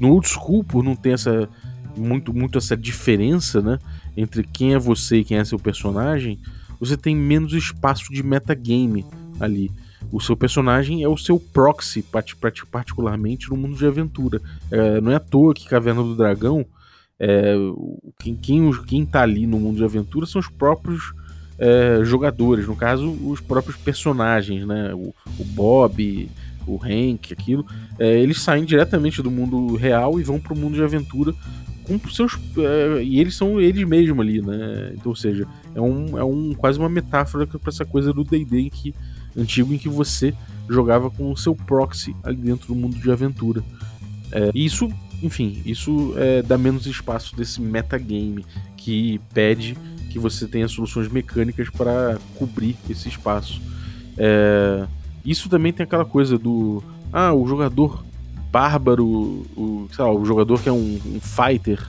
no 0.00 0.10
old 0.12 0.26
school, 0.26 0.64
por 0.64 0.82
não 0.82 0.96
ter 0.96 1.10
essa 1.10 1.48
muito, 1.94 2.32
muito 2.32 2.56
essa 2.56 2.74
diferença 2.74 3.60
né, 3.60 3.78
entre 4.16 4.42
quem 4.42 4.72
é 4.72 4.78
você 4.78 5.18
e 5.18 5.24
quem 5.24 5.36
é 5.36 5.44
seu 5.44 5.58
personagem, 5.58 6.38
você 6.80 6.96
tem 6.96 7.14
menos 7.14 7.52
espaço 7.52 8.10
de 8.10 8.22
metagame 8.22 9.04
ali. 9.38 9.70
O 10.10 10.20
seu 10.20 10.36
personagem 10.36 11.02
é 11.02 11.08
o 11.08 11.18
seu 11.18 11.38
proxy, 11.38 12.02
particularmente 12.70 13.50
no 13.50 13.56
mundo 13.56 13.76
de 13.76 13.86
aventura. 13.86 14.40
É, 14.70 15.00
não 15.02 15.12
é 15.12 15.16
à 15.16 15.20
toa 15.20 15.54
que 15.54 15.68
Caverna 15.68 16.02
do 16.02 16.16
Dragão, 16.16 16.64
é, 17.24 17.54
quem, 18.18 18.34
quem, 18.34 18.72
quem 18.84 19.06
tá 19.06 19.22
ali 19.22 19.46
no 19.46 19.60
mundo 19.60 19.76
de 19.76 19.84
aventura 19.84 20.26
são 20.26 20.40
os 20.40 20.48
próprios 20.48 21.14
é, 21.56 22.00
jogadores, 22.02 22.66
no 22.66 22.74
caso, 22.74 23.08
os 23.08 23.40
próprios 23.40 23.76
personagens, 23.76 24.66
né? 24.66 24.92
O, 24.92 25.14
o 25.38 25.44
Bob, 25.44 26.28
o 26.66 26.80
Hank, 26.82 27.32
aquilo. 27.32 27.64
É, 27.96 28.18
eles 28.18 28.40
saem 28.40 28.64
diretamente 28.64 29.22
do 29.22 29.30
mundo 29.30 29.76
real 29.76 30.18
e 30.18 30.24
vão 30.24 30.40
pro 30.40 30.56
mundo 30.56 30.74
de 30.74 30.82
aventura 30.82 31.32
com 31.84 31.96
seus. 32.10 32.36
É, 32.58 33.04
e 33.04 33.20
eles 33.20 33.36
são 33.36 33.60
eles 33.60 33.86
mesmos 33.86 34.18
ali, 34.18 34.42
né? 34.42 34.92
Então, 34.94 35.10
ou 35.10 35.16
seja, 35.16 35.46
é, 35.76 35.80
um, 35.80 36.18
é 36.18 36.24
um, 36.24 36.52
quase 36.54 36.80
uma 36.80 36.88
metáfora 36.88 37.46
para 37.46 37.60
essa 37.68 37.84
coisa 37.84 38.12
do 38.12 38.24
DD 38.24 38.72
antigo 39.36 39.72
em 39.72 39.78
que 39.78 39.88
você 39.88 40.34
jogava 40.68 41.08
com 41.08 41.30
o 41.30 41.36
seu 41.36 41.54
proxy 41.54 42.16
ali 42.24 42.38
dentro 42.38 42.66
do 42.66 42.74
mundo 42.74 42.96
de 42.96 43.12
aventura. 43.12 43.62
É, 44.32 44.50
e 44.52 44.64
isso, 44.64 44.90
enfim, 45.22 45.62
isso 45.64 46.14
é, 46.16 46.42
dá 46.42 46.58
menos 46.58 46.86
espaço 46.86 47.36
desse 47.36 47.60
metagame 47.60 48.44
que 48.76 49.20
pede 49.32 49.76
que 50.10 50.18
você 50.18 50.46
tenha 50.46 50.68
soluções 50.68 51.08
mecânicas 51.08 51.70
para 51.70 52.18
cobrir 52.36 52.76
esse 52.90 53.08
espaço. 53.08 53.62
É, 54.18 54.86
isso 55.24 55.48
também 55.48 55.72
tem 55.72 55.84
aquela 55.84 56.04
coisa 56.04 56.36
do. 56.36 56.82
Ah, 57.12 57.32
o 57.32 57.46
jogador 57.46 58.04
bárbaro, 58.50 59.06
o, 59.56 59.88
lá, 59.98 60.12
o 60.12 60.24
jogador 60.24 60.60
que 60.60 60.68
é 60.68 60.72
um, 60.72 61.00
um, 61.06 61.20
fighter, 61.20 61.80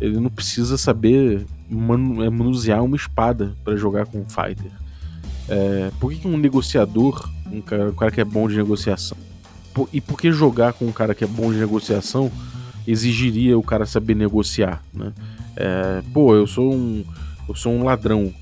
ele 0.00 0.20
não 0.20 0.30
precisa 0.30 0.78
saber 0.78 1.44
é, 1.70 2.30
manusear 2.30 2.84
uma 2.84 2.96
espada 2.96 3.56
para 3.64 3.76
jogar 3.76 4.06
com 4.06 4.20
um 4.20 4.28
fighter. 4.28 4.70
É, 5.48 5.90
por 5.98 6.12
que, 6.12 6.26
um 6.26 6.36
negociador, 6.36 7.28
um 7.50 7.60
cara, 7.60 7.90
um 7.90 7.94
cara 7.94 8.10
que 8.12 8.20
é 8.20 8.24
bom 8.24 8.48
de 8.48 8.56
negociação, 8.56 9.18
por, 9.74 9.88
e 9.92 10.00
por 10.00 10.20
que 10.20 10.30
jogar 10.30 10.72
com 10.72 10.86
um 10.86 10.92
cara 10.92 11.14
que 11.14 11.24
é 11.24 11.26
bom 11.26 11.52
de 11.52 11.58
negociação 11.58 12.30
exigiria 12.86 13.58
o 13.58 13.62
cara 13.62 13.86
saber 13.86 14.14
negociar, 14.14 14.82
né? 14.92 15.12
É, 15.56 16.02
pô, 16.12 16.34
eu 16.34 16.46
sou 16.46 16.72
um, 16.72 17.04
eu 17.48 17.54
sou 17.54 17.72
um 17.72 17.84
ladrão, 17.84 18.32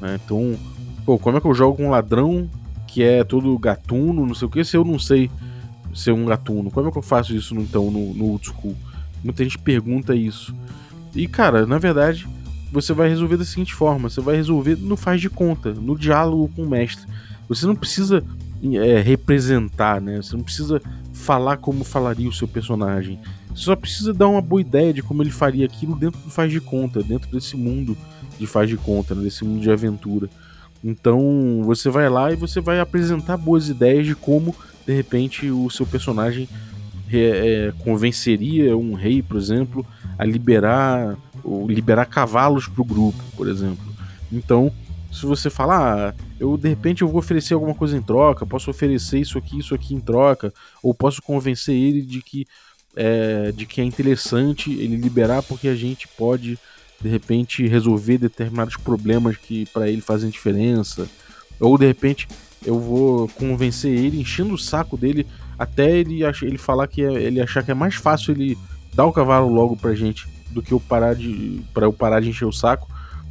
né? 0.00 0.18
Então, 0.24 0.56
pô, 1.04 1.18
como 1.18 1.36
é 1.36 1.40
que 1.40 1.46
eu 1.46 1.54
jogo 1.54 1.82
um 1.82 1.90
ladrão 1.90 2.48
que 2.86 3.02
é 3.02 3.24
todo 3.24 3.58
gatuno, 3.58 4.26
não 4.26 4.34
sei 4.34 4.46
o 4.46 4.50
que, 4.50 4.64
se 4.64 4.76
eu 4.76 4.84
não 4.84 4.98
sei 4.98 5.30
ser 5.94 6.12
um 6.12 6.24
gatuno? 6.24 6.70
Como 6.70 6.88
é 6.88 6.90
que 6.90 6.98
eu 6.98 7.02
faço 7.02 7.34
isso 7.34 7.54
então 7.54 7.90
no, 7.90 8.14
no 8.14 8.24
old 8.30 8.46
school? 8.46 8.76
Muita 9.22 9.44
gente 9.44 9.58
pergunta 9.58 10.14
isso. 10.14 10.54
E 11.14 11.28
cara, 11.28 11.66
na 11.66 11.78
verdade, 11.78 12.26
você 12.72 12.92
vai 12.92 13.08
resolver 13.08 13.36
da 13.36 13.44
seguinte 13.44 13.74
forma: 13.74 14.08
você 14.08 14.20
vai 14.20 14.36
resolver 14.36 14.76
no 14.76 14.96
faz 14.96 15.20
de 15.20 15.28
conta, 15.28 15.72
no 15.72 15.96
diálogo 15.96 16.50
com 16.56 16.62
o 16.62 16.68
mestre. 16.68 17.06
Você 17.48 17.66
não 17.66 17.76
precisa 17.76 18.24
é, 18.74 19.00
representar, 19.00 20.00
né? 20.00 20.16
Você 20.22 20.34
não 20.34 20.42
precisa 20.42 20.80
falar 21.12 21.58
como 21.58 21.84
falaria 21.84 22.28
o 22.28 22.32
seu 22.32 22.48
personagem. 22.48 23.20
Só 23.54 23.76
precisa 23.76 24.14
dar 24.14 24.28
uma 24.28 24.40
boa 24.40 24.60
ideia 24.60 24.92
de 24.92 25.02
como 25.02 25.22
ele 25.22 25.30
faria 25.30 25.66
aquilo 25.66 25.94
dentro 25.94 26.20
do 26.20 26.30
faz 26.30 26.50
de 26.50 26.60
conta, 26.60 27.02
dentro 27.02 27.30
desse 27.30 27.56
mundo 27.56 27.96
de 28.38 28.46
faz 28.46 28.68
de 28.68 28.76
conta, 28.76 29.14
né? 29.14 29.22
desse 29.22 29.44
mundo 29.44 29.60
de 29.60 29.70
aventura. 29.70 30.28
Então 30.82 31.62
você 31.64 31.88
vai 31.90 32.08
lá 32.08 32.32
e 32.32 32.36
você 32.36 32.60
vai 32.60 32.80
apresentar 32.80 33.36
boas 33.36 33.68
ideias 33.68 34.06
de 34.06 34.14
como 34.14 34.54
de 34.86 34.92
repente 34.92 35.50
o 35.50 35.70
seu 35.70 35.86
personagem 35.86 36.48
é, 37.12 37.72
convenceria 37.84 38.76
um 38.76 38.94
rei, 38.94 39.22
por 39.22 39.36
exemplo, 39.36 39.86
a 40.18 40.24
liberar 40.24 41.16
ou 41.44 41.68
liberar 41.68 42.06
cavalos 42.06 42.66
para 42.66 42.82
o 42.82 42.84
grupo, 42.84 43.22
por 43.36 43.48
exemplo. 43.48 43.92
Então, 44.30 44.72
se 45.12 45.26
você 45.26 45.50
falar, 45.50 46.08
ah, 46.08 46.14
eu 46.40 46.56
de 46.56 46.68
repente 46.68 47.02
eu 47.02 47.08
vou 47.08 47.18
oferecer 47.18 47.52
alguma 47.52 47.74
coisa 47.74 47.96
em 47.96 48.02
troca, 48.02 48.46
posso 48.46 48.70
oferecer 48.70 49.20
isso 49.20 49.36
aqui, 49.36 49.58
isso 49.58 49.74
aqui 49.74 49.94
em 49.94 50.00
troca, 50.00 50.52
ou 50.82 50.94
posso 50.94 51.20
convencer 51.20 51.74
ele 51.74 52.00
de 52.00 52.22
que 52.22 52.46
é, 52.94 53.52
de 53.52 53.66
que 53.66 53.80
é 53.80 53.84
interessante 53.84 54.72
ele 54.72 54.96
liberar 54.96 55.42
porque 55.42 55.68
a 55.68 55.74
gente 55.74 56.06
pode 56.08 56.58
de 57.00 57.08
repente 57.08 57.66
resolver 57.66 58.18
determinados 58.18 58.76
problemas 58.76 59.36
que 59.36 59.66
para 59.66 59.88
ele 59.88 60.00
fazem 60.00 60.30
diferença, 60.30 61.08
ou 61.58 61.76
de 61.76 61.86
repente 61.86 62.28
eu 62.64 62.78
vou 62.78 63.28
convencer 63.28 63.90
ele, 63.90 64.20
enchendo 64.20 64.54
o 64.54 64.58
saco 64.58 64.96
dele 64.96 65.26
até 65.58 65.90
ele, 65.90 66.20
ele 66.42 66.58
falar 66.58 66.86
que 66.86 67.02
é, 67.02 67.12
ele 67.12 67.40
achar 67.40 67.62
que 67.62 67.70
é 67.70 67.74
mais 67.74 67.96
fácil 67.96 68.32
ele 68.32 68.56
dar 68.94 69.04
o 69.04 69.12
cavalo 69.12 69.52
logo 69.52 69.76
pra 69.76 69.94
gente 69.94 70.28
do 70.50 70.62
que 70.62 70.72
eu 70.72 70.78
parar 70.78 71.14
de 71.14 71.60
para 71.74 71.86
eu 71.86 71.92
parar 71.92 72.20
de 72.20 72.28
encher 72.28 72.44
o 72.44 72.52
saco 72.52 72.88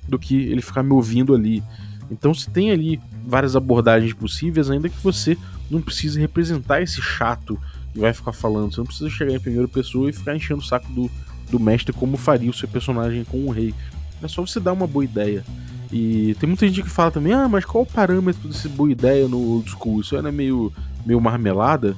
do 0.07 0.19
que 0.19 0.35
ele 0.35 0.61
ficar 0.61 0.83
me 0.83 0.91
ouvindo 0.91 1.33
ali. 1.33 1.63
Então 2.09 2.33
se 2.33 2.49
tem 2.49 2.71
ali 2.71 2.99
várias 3.25 3.55
abordagens 3.55 4.13
possíveis, 4.13 4.69
ainda 4.69 4.89
que 4.89 5.01
você 5.01 5.37
não 5.69 5.81
precise 5.81 6.19
representar 6.19 6.81
esse 6.81 7.01
chato 7.01 7.57
que 7.93 7.99
vai 7.99 8.13
ficar 8.13 8.33
falando. 8.33 8.73
Você 8.73 8.79
não 8.79 8.85
precisa 8.85 9.09
chegar 9.09 9.33
em 9.33 9.39
primeira 9.39 9.67
pessoa 9.67 10.09
e 10.09 10.13
ficar 10.13 10.35
enchendo 10.35 10.61
o 10.61 10.65
saco 10.65 10.91
do, 10.91 11.09
do 11.49 11.59
mestre 11.59 11.93
como 11.93 12.17
faria 12.17 12.49
o 12.49 12.53
seu 12.53 12.67
personagem 12.67 13.23
com 13.23 13.45
o 13.45 13.51
rei. 13.51 13.73
É 14.21 14.27
só 14.27 14.45
você 14.45 14.59
dar 14.59 14.73
uma 14.73 14.87
boa 14.87 15.03
ideia. 15.03 15.43
E 15.91 16.35
tem 16.39 16.47
muita 16.47 16.65
gente 16.65 16.83
que 16.83 16.89
fala 16.89 17.11
também, 17.11 17.33
ah, 17.33 17.49
mas 17.49 17.65
qual 17.65 17.83
o 17.83 17.87
parâmetro 17.87 18.47
desse 18.47 18.69
boa 18.69 18.91
ideia 18.91 19.27
no 19.27 19.37
old 19.37 19.69
school? 19.69 19.99
Isso 19.99 20.15
é 20.15 20.31
meio, 20.31 20.71
meio 21.05 21.19
marmelada? 21.19 21.95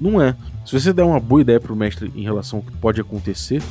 Não 0.00 0.20
é. 0.20 0.34
Se 0.64 0.78
você 0.78 0.92
der 0.92 1.04
uma 1.04 1.20
boa 1.20 1.40
ideia 1.40 1.60
pro 1.60 1.76
mestre 1.76 2.10
em 2.14 2.22
relação 2.22 2.58
ao 2.58 2.64
que 2.64 2.72
pode 2.72 3.00
acontecer, 3.00 3.62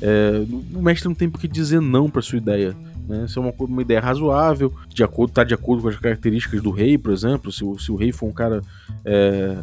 é, 0.00 0.44
o 0.72 0.80
mestre 0.80 1.08
não 1.08 1.14
tem 1.14 1.28
por 1.28 1.40
que 1.40 1.48
dizer 1.48 1.80
não 1.80 2.08
para 2.08 2.22
sua 2.22 2.38
ideia. 2.38 2.76
Né? 3.08 3.26
Se 3.28 3.38
é 3.38 3.40
uma, 3.40 3.52
uma 3.58 3.82
ideia 3.82 4.00
razoável, 4.00 4.72
de 4.88 5.02
acordo, 5.02 5.32
tá 5.32 5.42
de 5.42 5.54
acordo 5.54 5.82
com 5.82 5.88
as 5.88 5.96
características 5.96 6.62
do 6.62 6.70
rei, 6.70 6.96
por 6.96 7.12
exemplo, 7.12 7.50
se, 7.50 7.64
se 7.78 7.90
o 7.90 7.96
rei 7.96 8.12
for 8.12 8.26
um 8.26 8.32
cara 8.32 8.62
é, 9.04 9.56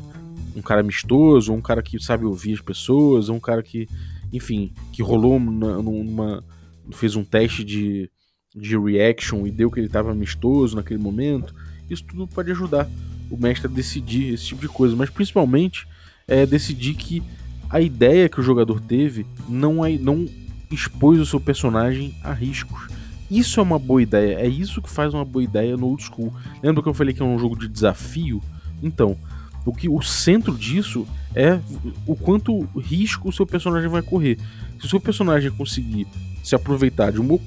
um 0.56 0.62
cara 0.62 0.82
amistoso, 0.82 1.54
um 1.54 1.62
cara 1.62 1.82
que 1.82 2.02
sabe 2.02 2.26
ouvir 2.26 2.54
as 2.54 2.62
pessoas, 2.62 3.30
um 3.30 3.40
cara 3.40 3.64
que, 3.64 3.88
enfim, 4.32 4.74
que 4.92 5.02
rolou 5.02 5.40
numa, 5.40 6.44
fez 6.92 7.16
um 7.16 7.24
teste 7.24 7.64
de, 7.64 8.10
de 8.56 8.78
reaction 8.78 9.48
e 9.48 9.52
deu 9.52 9.72
que 9.72 9.80
ele 9.80 9.88
estava 9.88 10.12
amistoso 10.12 10.76
naquele 10.76 11.02
momento, 11.02 11.54
isso 11.90 12.04
tudo 12.04 12.28
pode 12.28 12.52
ajudar 12.52 12.90
o 13.30 13.38
mestre 13.38 13.68
a 13.68 13.74
decidir 13.74 14.34
esse 14.34 14.46
tipo 14.46 14.62
de 14.62 14.68
coisa, 14.68 14.96
mas 14.96 15.10
principalmente 15.10 15.88
é 16.28 16.46
decidir 16.46 16.94
que 16.96 17.24
a 17.70 17.82
ideia 17.82 18.30
que 18.30 18.40
o 18.40 18.44
jogador 18.44 18.80
teve 18.80 19.26
não, 19.50 19.84
é, 19.84 19.98
não 19.98 20.28
expôs 20.70 21.20
o 21.20 21.26
seu 21.26 21.40
personagem 21.40 22.16
a 22.24 22.32
riscos. 22.32 22.88
Isso 23.32 23.60
é 23.60 23.64
uma 23.64 23.80
boa 23.80 24.02
ideia, 24.02 24.36
é 24.36 24.48
isso 24.48 24.82
que 24.82 24.90
faz 24.90 25.14
uma 25.14 25.26
boa 25.26 25.44
ideia 25.44 25.76
no 25.76 25.88
old 25.88 26.04
school. 26.04 26.32
Lembra 26.62 26.84
que 26.84 26.90
eu 26.90 26.94
falei 26.94 27.14
que 27.14 27.22
é 27.22 27.26
um 27.26 27.40
jogo 27.40 27.58
de 27.58 27.68
desafio? 27.68 28.42
Então, 28.82 29.18
O 29.66 29.74
que 29.74 29.88
o 29.88 30.02
centro 30.02 30.56
disso 30.56 31.08
é 31.36 31.60
o 32.06 32.16
quanto 32.16 32.62
risco 32.78 33.30
o 33.30 33.34
seu 33.34 33.46
personagem 33.46 33.90
vai 33.90 34.02
correr. 34.02 34.38
Se 34.80 34.86
o 34.86 34.90
seu 34.90 35.00
personagem 35.00 35.52
conseguir 35.52 36.08
se 36.44 36.56
aproveitar 36.56 37.12
de 37.12 37.20
uma 37.20 37.40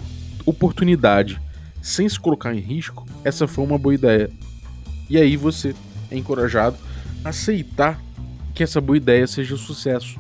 oportunidade 0.45 1.41
sem 1.83 2.09
se 2.09 2.19
colocar 2.19 2.55
em 2.55 2.61
risco, 2.61 3.07
essa 3.23 3.47
foi 3.47 3.65
uma 3.65 3.79
boa 3.79 3.95
ideia. 3.95 4.31
E 5.09 5.17
aí 5.17 5.37
você 5.37 5.75
é 6.11 6.17
encorajado 6.17 6.77
a 7.25 7.29
aceitar 7.29 8.01
que 8.55 8.63
essa 8.63 8.81
boa 8.81 8.97
ideia 8.97 9.27
seja 9.27 9.55
um 9.55 9.59
sucesso. 9.59 10.19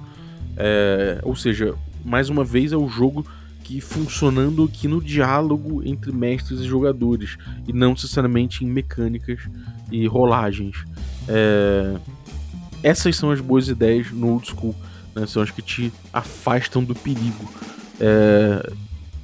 É, 0.56 1.20
ou 1.22 1.34
seja, 1.34 1.74
mais 2.04 2.28
uma 2.28 2.44
vez 2.44 2.72
é 2.72 2.76
o 2.76 2.88
jogo 2.88 3.26
que 3.64 3.80
funcionando 3.80 4.62
aqui 4.62 4.86
no 4.86 5.02
diálogo 5.02 5.82
entre 5.84 6.12
mestres 6.12 6.60
e 6.60 6.64
jogadores 6.64 7.36
e 7.66 7.72
não 7.72 7.90
necessariamente 7.90 8.64
em 8.64 8.68
mecânicas 8.68 9.40
e 9.90 10.06
rolagens. 10.06 10.84
É, 11.28 11.96
essas 12.82 13.16
são 13.16 13.30
as 13.30 13.40
boas 13.40 13.68
ideias 13.68 14.10
no 14.10 14.32
old 14.32 14.46
school, 14.46 14.74
né? 15.14 15.26
são 15.26 15.42
as 15.42 15.50
que 15.50 15.62
te 15.62 15.92
afastam 16.12 16.84
do 16.84 16.94
perigo. 16.94 17.50
É, 18.00 18.72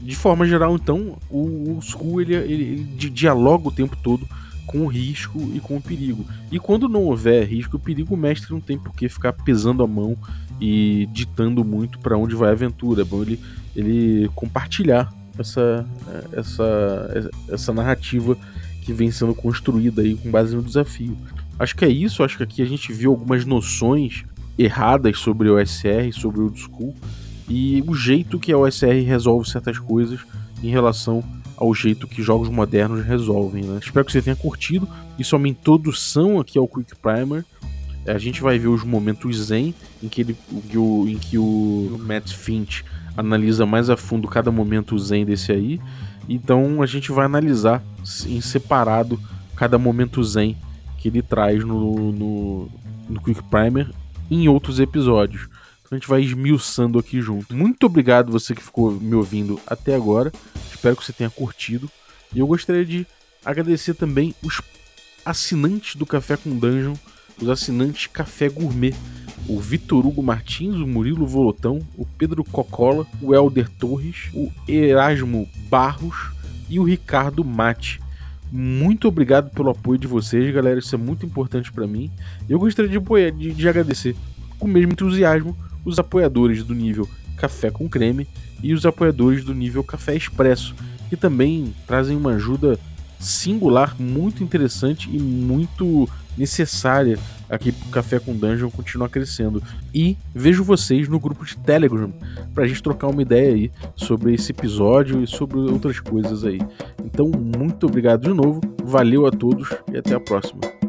de 0.01 0.17
forma 0.17 0.47
geral, 0.47 0.75
então, 0.75 1.17
o 1.31 1.71
old 1.71 1.87
school 1.87 2.21
ele, 2.21 2.35
ele, 2.35 2.65
ele 2.65 3.11
dialoga 3.11 3.69
o 3.69 3.73
tempo 3.73 3.97
todo 4.03 4.27
com 4.67 4.81
o 4.81 4.87
risco 4.87 5.38
e 5.55 5.61
com 5.61 5.77
o 5.77 5.83
perigo. 5.83 6.25
E 6.51 6.59
quando 6.59 6.88
não 6.88 7.05
houver 7.05 7.47
risco 7.47 7.77
e 7.77 7.79
perigo, 7.79 8.15
o 8.15 8.17
mestre 8.17 8.53
não 8.53 8.61
tem 8.61 8.79
por 8.79 8.95
que 8.95 9.09
ficar 9.09 9.33
pesando 9.33 9.83
a 9.83 9.87
mão 9.87 10.17
e 10.61 11.09
ditando 11.12 11.65
muito 11.65 11.99
para 11.99 12.17
onde 12.17 12.35
vai 12.35 12.49
a 12.49 12.53
aventura. 12.53 13.03
É 13.03 13.05
bom 13.05 13.23
ele, 13.23 13.38
ele 13.77 14.31
compartilhar 14.35 15.12
essa, 15.38 15.87
essa, 16.33 17.31
essa 17.49 17.73
narrativa 17.73 18.37
que 18.83 18.93
vem 18.93 19.11
sendo 19.11 19.35
construída 19.35 20.03
aí 20.03 20.15
com 20.15 20.31
base 20.31 20.57
no 20.57 20.62
desafio. 20.62 21.17
Acho 21.62 21.77
que 21.77 21.85
é 21.85 21.88
isso, 21.88 22.25
acho 22.25 22.38
que 22.38 22.42
aqui 22.42 22.61
a 22.61 22.64
gente 22.64 22.92
viu 22.92 23.12
algumas 23.12 23.44
noções 23.44 24.25
erradas 24.59 25.16
sobre 25.20 25.48
o 25.48 25.55
OSR, 25.55 26.11
sobre 26.12 26.40
o 26.40 26.46
old 26.46 26.59
school, 26.59 26.92
e 27.48 27.85
o 27.87 27.94
jeito 27.94 28.37
que 28.37 28.51
a 28.51 28.59
OSR 28.59 29.05
resolve 29.07 29.48
certas 29.48 29.79
coisas 29.79 30.18
em 30.61 30.70
relação 30.70 31.22
ao 31.57 31.72
jeito 31.72 32.09
que 32.09 32.20
jogos 32.20 32.48
modernos 32.48 33.07
resolvem. 33.07 33.62
Né? 33.62 33.79
Espero 33.81 34.05
que 34.05 34.11
você 34.11 34.20
tenha 34.20 34.35
curtido. 34.35 34.88
Isso 35.16 35.37
é 35.37 35.38
uma 35.38 35.46
introdução 35.46 36.40
aqui 36.40 36.59
ao 36.59 36.66
Quick 36.66 36.96
Primer. 36.96 37.44
A 38.09 38.18
gente 38.18 38.42
vai 38.42 38.59
ver 38.59 38.66
os 38.66 38.83
momentos 38.83 39.44
zen 39.44 39.72
em 40.03 40.09
que, 40.09 40.22
ele, 40.22 40.37
em 41.07 41.16
que 41.16 41.38
o 41.38 41.96
Matt 42.05 42.33
Finch 42.33 42.85
analisa 43.16 43.64
mais 43.64 43.88
a 43.88 43.96
fundo 43.96 44.27
cada 44.27 44.51
momento 44.51 44.98
zen 44.98 45.25
desse 45.25 45.53
aí. 45.53 45.81
Então 46.29 46.83
a 46.83 46.87
gente 46.87 47.12
vai 47.12 47.25
analisar 47.25 47.81
em 48.27 48.40
separado 48.40 49.16
cada 49.55 49.79
momento 49.79 50.25
zen 50.25 50.57
que 51.03 51.09
ele 51.09 51.21
traz 51.21 51.65
no, 51.65 52.12
no, 52.12 52.69
no 53.09 53.21
Quick 53.21 53.43
Primer 53.43 53.91
em 54.31 54.49
outros 54.49 54.79
episódios. 54.79 55.49
Então 55.81 55.91
a 55.91 55.95
gente 55.97 56.09
vai 56.09 56.23
esmiuçando 56.23 56.97
aqui 56.97 57.21
junto. 57.21 57.53
Muito 57.55 57.85
obrigado 57.85 58.31
você 58.31 58.55
que 58.55 58.62
ficou 58.62 58.93
me 58.93 59.17
ouvindo 59.17 59.61
até 59.67 59.97
agora. 59.97 60.31
Espero 60.73 60.95
que 60.95 61.05
você 61.05 61.12
tenha 61.12 61.29
curtido. 61.29 61.91
E 62.33 62.38
eu 62.38 62.47
gostaria 62.47 62.85
de 62.85 63.05
agradecer 63.45 63.95
também 63.95 64.33
os 64.45 64.62
assinantes 65.27 65.97
do 65.97 66.07
Café 66.07 66.37
com 66.37 66.57
Dungeon, 66.57 66.95
os 67.41 67.49
assinantes 67.49 68.07
Café 68.07 68.49
Gourmet. 68.49 68.95
O 69.49 69.59
Vitor 69.59 70.07
Hugo 70.07 70.23
Martins, 70.23 70.77
o 70.77 70.87
Murilo 70.87 71.27
Volotão, 71.27 71.81
o 71.99 72.07
Pedro 72.07 72.45
Cocola, 72.45 73.05
o 73.21 73.35
Helder 73.35 73.69
Torres, 73.69 74.31
o 74.33 74.53
Erasmo 74.69 75.49
Barros 75.69 76.31
e 76.71 76.79
o 76.79 76.85
Ricardo 76.85 77.45
Mate. 77.45 78.02
Muito 78.55 79.09
obrigado 79.09 79.51
pelo 79.51 79.71
apoio 79.71 79.99
de 79.99 80.07
vocês, 80.07 80.55
galera. 80.55 80.79
Isso 80.79 80.95
é 80.95 80.99
muito 80.99 81.25
importante 81.25 81.73
para 81.73 81.87
mim. 81.87 82.11
Eu 82.47 82.59
gostaria 82.59 82.91
de, 82.91 82.99
apoiar, 82.99 83.31
de, 83.31 83.51
de 83.55 83.67
agradecer 83.67 84.15
com 84.59 84.67
o 84.67 84.71
mesmo 84.71 84.93
entusiasmo 84.93 85.57
os 85.87 85.99
apoiadores 85.99 86.62
do 86.62 86.75
nível 86.75 87.09
Café 87.38 87.71
com 87.71 87.88
Creme 87.88 88.29
e 88.62 88.75
os 88.75 88.85
apoiadores 88.85 89.43
do 89.43 89.55
nível 89.55 89.83
Café 89.83 90.15
Expresso, 90.15 90.75
que 91.09 91.17
também 91.17 91.75
trazem 91.87 92.15
uma 92.15 92.35
ajuda 92.35 92.79
singular, 93.19 93.97
muito 93.99 94.45
interessante 94.45 95.09
e 95.11 95.19
muito 95.19 96.07
necessária 96.37 97.18
aqui 97.49 97.71
para 97.71 97.88
o 97.88 97.90
Café 97.90 98.18
com 98.18 98.35
Dungeon 98.35 98.71
continuar 98.71 99.09
crescendo. 99.09 99.62
E 99.95 100.16
vejo 100.35 100.64
vocês 100.64 101.09
no 101.09 101.21
grupo 101.21 101.45
de 101.45 101.57
Telegram 101.59 102.12
para 102.55 102.64
a 102.64 102.66
gente 102.66 102.83
trocar 102.83 103.09
uma 103.09 103.23
ideia 103.23 103.55
aí 103.55 103.71
sobre 103.95 104.35
esse 104.35 104.53
episódio 104.53 105.23
e 105.23 105.27
sobre 105.27 105.59
outras 105.59 106.01
coisas 106.01 106.45
aí. 106.45 106.61
Então, 107.05 107.29
muito 107.29 107.87
obrigado 107.87 108.23
de 108.23 108.35
novo, 108.35 108.61
valeu 108.83 109.27
a 109.27 109.31
todos 109.31 109.68
e 109.92 109.99
até 109.99 110.14
a 110.14 110.21
próxima. 110.21 110.82